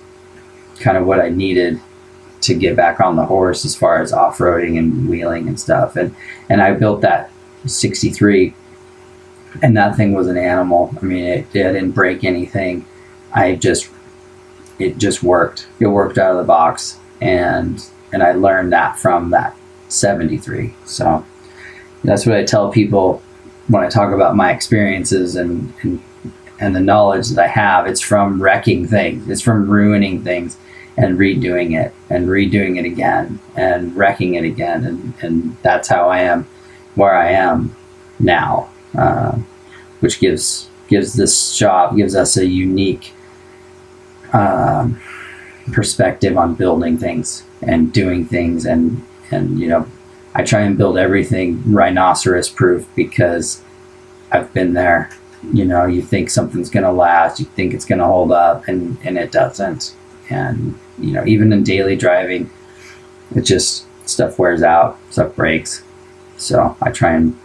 kind 0.79 0.97
of 0.97 1.05
what 1.05 1.19
I 1.19 1.29
needed 1.29 1.79
to 2.41 2.55
get 2.55 2.75
back 2.75 2.99
on 2.99 3.15
the 3.15 3.25
horse 3.25 3.63
as 3.63 3.75
far 3.75 4.01
as 4.01 4.11
off 4.11 4.37
roading 4.39 4.77
and 4.77 5.07
wheeling 5.07 5.47
and 5.47 5.59
stuff. 5.59 5.95
And 5.95 6.15
and 6.49 6.61
I 6.61 6.73
built 6.73 7.01
that 7.01 7.31
63 7.65 8.53
and 9.61 9.75
that 9.77 9.95
thing 9.95 10.13
was 10.13 10.27
an 10.27 10.37
animal. 10.37 10.93
I 11.01 11.05
mean, 11.05 11.23
it, 11.23 11.39
it 11.53 11.63
didn't 11.73 11.91
break 11.91 12.23
anything. 12.23 12.85
I 13.33 13.55
just, 13.55 13.89
it 14.79 14.97
just 14.97 15.23
worked. 15.23 15.67
It 15.79 15.87
worked 15.87 16.17
out 16.17 16.31
of 16.31 16.37
the 16.37 16.43
box, 16.43 16.99
and 17.21 17.83
and 18.11 18.23
I 18.23 18.31
learned 18.31 18.73
that 18.73 18.97
from 18.97 19.29
that 19.31 19.55
73. 19.89 20.73
So 20.85 21.25
that's 22.03 22.25
what 22.25 22.35
I 22.35 22.43
tell 22.43 22.71
people 22.71 23.21
when 23.67 23.83
I 23.83 23.89
talk 23.89 24.13
about 24.13 24.35
my 24.35 24.51
experiences 24.51 25.35
and 25.35 25.73
and, 25.81 26.01
and 26.59 26.75
the 26.75 26.79
knowledge 26.79 27.29
that 27.29 27.43
I 27.43 27.47
have. 27.47 27.87
It's 27.87 28.01
from 28.01 28.41
wrecking 28.41 28.87
things. 28.87 29.29
It's 29.29 29.41
from 29.41 29.69
ruining 29.69 30.23
things 30.23 30.57
and 30.99 31.17
redoing 31.17 31.79
it 31.79 31.93
and 32.09 32.27
redoing 32.27 32.77
it 32.77 32.85
again 32.85 33.39
and 33.55 33.95
wrecking 33.95 34.35
it 34.35 34.43
again 34.43 34.83
and, 34.83 35.13
and 35.21 35.57
that's 35.61 35.87
how 35.87 36.09
I 36.09 36.19
am 36.21 36.45
where 36.95 37.15
I 37.15 37.31
am 37.31 37.73
now 38.19 38.69
uh, 38.97 39.37
which 39.99 40.19
gives 40.19 40.69
gives 40.87 41.13
this 41.13 41.55
job 41.57 41.95
gives 41.95 42.15
us 42.15 42.35
a 42.37 42.45
unique 42.45 43.13
um, 44.33 44.99
perspective 45.71 46.37
on 46.37 46.55
building 46.55 46.97
things 46.97 47.43
and 47.61 47.93
doing 47.93 48.25
things. 48.25 48.65
And 48.65 49.05
and 49.31 49.59
you 49.59 49.67
know 49.67 49.87
I 50.33 50.43
try 50.43 50.61
and 50.61 50.77
build 50.77 50.97
everything 50.97 51.61
rhinoceros 51.71 52.49
proof 52.49 52.87
because 52.95 53.61
I've 54.31 54.53
been 54.53 54.73
there. 54.73 55.09
You 55.53 55.65
know 55.65 55.85
you 55.85 56.01
think 56.01 56.29
something's 56.29 56.69
gonna 56.69 56.91
last 56.91 57.39
you 57.39 57.45
think 57.45 57.73
it's 57.73 57.85
gonna 57.85 58.07
hold 58.07 58.31
up 58.31 58.67
and 58.67 58.97
and 59.03 59.17
it 59.17 59.31
doesn't. 59.31 59.95
And 60.29 60.77
you 60.97 61.13
know 61.13 61.25
even 61.25 61.53
in 61.53 61.63
daily 61.63 61.95
driving 61.95 62.49
it 63.35 63.41
just 63.41 63.85
stuff 64.07 64.39
wears 64.39 64.63
out 64.63 64.97
stuff 65.11 65.35
breaks. 65.35 65.83
So 66.37 66.75
I 66.81 66.91
try 66.91 67.13
and 67.13 67.37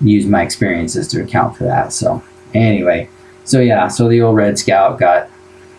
use 0.00 0.26
my 0.26 0.42
experiences 0.42 1.08
to 1.08 1.22
account 1.22 1.56
for 1.56 1.64
that. 1.64 1.92
So 1.92 2.22
anyway, 2.54 3.08
so 3.44 3.60
yeah, 3.60 3.88
so 3.88 4.08
the 4.08 4.20
old 4.22 4.36
Red 4.36 4.58
Scout 4.58 4.98
got 4.98 5.30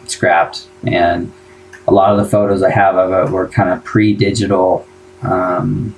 scrapped, 0.07 0.67
and 0.85 1.31
a 1.87 1.93
lot 1.93 2.11
of 2.11 2.17
the 2.17 2.29
photos 2.29 2.63
I 2.63 2.71
have 2.71 2.95
of 2.95 3.27
it 3.27 3.31
were 3.31 3.47
kind 3.47 3.69
of 3.69 3.83
pre-digital. 3.83 4.87
Um, 5.21 5.95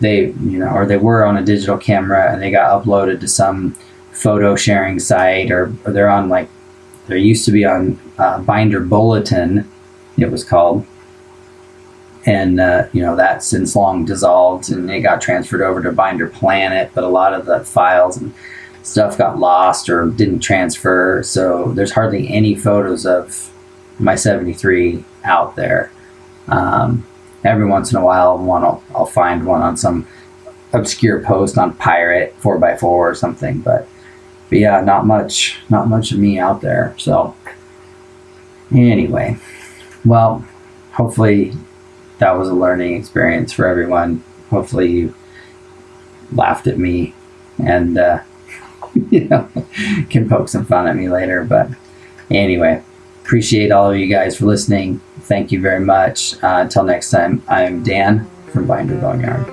they, 0.00 0.26
you 0.26 0.58
know, 0.58 0.70
or 0.70 0.86
they 0.86 0.96
were 0.96 1.24
on 1.24 1.36
a 1.36 1.44
digital 1.44 1.76
camera, 1.76 2.32
and 2.32 2.40
they 2.40 2.50
got 2.50 2.82
uploaded 2.82 3.20
to 3.20 3.28
some 3.28 3.76
photo 4.12 4.56
sharing 4.56 4.98
site, 4.98 5.50
or, 5.50 5.72
or 5.84 5.92
they're 5.92 6.08
on 6.08 6.28
like 6.28 6.48
there 7.06 7.18
used 7.18 7.44
to 7.44 7.50
be 7.50 7.64
on 7.64 7.98
uh, 8.18 8.40
Binder 8.40 8.80
Bulletin, 8.80 9.68
it 10.16 10.30
was 10.30 10.44
called, 10.44 10.86
and 12.26 12.60
uh, 12.60 12.86
you 12.92 13.02
know 13.02 13.16
that 13.16 13.42
since 13.42 13.74
long 13.74 14.04
dissolved 14.04 14.70
and 14.70 14.90
it 14.90 15.00
got 15.00 15.20
transferred 15.20 15.62
over 15.62 15.82
to 15.82 15.90
binder 15.90 16.28
planet 16.28 16.90
but 16.94 17.04
a 17.04 17.08
lot 17.08 17.32
of 17.32 17.46
the 17.46 17.60
files 17.60 18.16
and 18.18 18.34
stuff 18.82 19.18
got 19.18 19.38
lost 19.38 19.88
or 19.88 20.06
didn't 20.06 20.40
transfer. 20.40 21.22
So 21.22 21.72
there's 21.72 21.92
hardly 21.92 22.28
any 22.28 22.54
photos 22.54 23.06
of 23.06 23.50
my 23.98 24.14
73 24.14 25.04
out 25.24 25.56
there. 25.56 25.92
Um, 26.48 27.06
every 27.44 27.66
once 27.66 27.92
in 27.92 27.98
a 27.98 28.04
while 28.04 28.36
one 28.38 28.64
I'll, 28.64 28.82
I'll 28.94 29.06
find 29.06 29.46
one 29.46 29.62
on 29.62 29.76
some 29.76 30.06
obscure 30.72 31.22
post 31.22 31.58
on 31.58 31.74
pirate 31.74 32.38
4x4 32.40 32.82
or 32.82 33.14
something 33.14 33.60
but, 33.60 33.88
but 34.48 34.58
yeah 34.58 34.80
not 34.80 35.06
much 35.06 35.58
not 35.68 35.88
much 35.88 36.12
of 36.12 36.18
me 36.18 36.38
out 36.38 36.60
there. 36.60 36.94
So 36.98 37.34
anyway 38.72 39.38
well 40.04 40.44
hopefully 40.92 41.54
that 42.20 42.38
was 42.38 42.48
a 42.48 42.54
learning 42.54 42.94
experience 42.94 43.52
for 43.52 43.66
everyone. 43.66 44.22
Hopefully, 44.50 44.90
you 44.90 45.14
laughed 46.32 46.66
at 46.66 46.78
me 46.78 47.14
and, 47.58 47.98
uh, 47.98 48.20
you 49.10 49.28
know, 49.28 49.48
can 50.08 50.28
poke 50.28 50.48
some 50.48 50.64
fun 50.64 50.86
at 50.86 50.96
me 50.96 51.08
later. 51.08 51.44
But 51.44 51.70
anyway, 52.30 52.82
appreciate 53.22 53.72
all 53.72 53.90
of 53.90 53.96
you 53.98 54.06
guys 54.06 54.38
for 54.38 54.46
listening. 54.46 55.00
Thank 55.20 55.50
you 55.50 55.60
very 55.60 55.84
much. 55.84 56.34
Uh, 56.42 56.58
until 56.60 56.84
next 56.84 57.10
time, 57.10 57.42
I'm 57.48 57.82
Dan 57.82 58.28
from 58.52 58.66
Binder 58.66 58.96
Boneyard. 58.98 59.48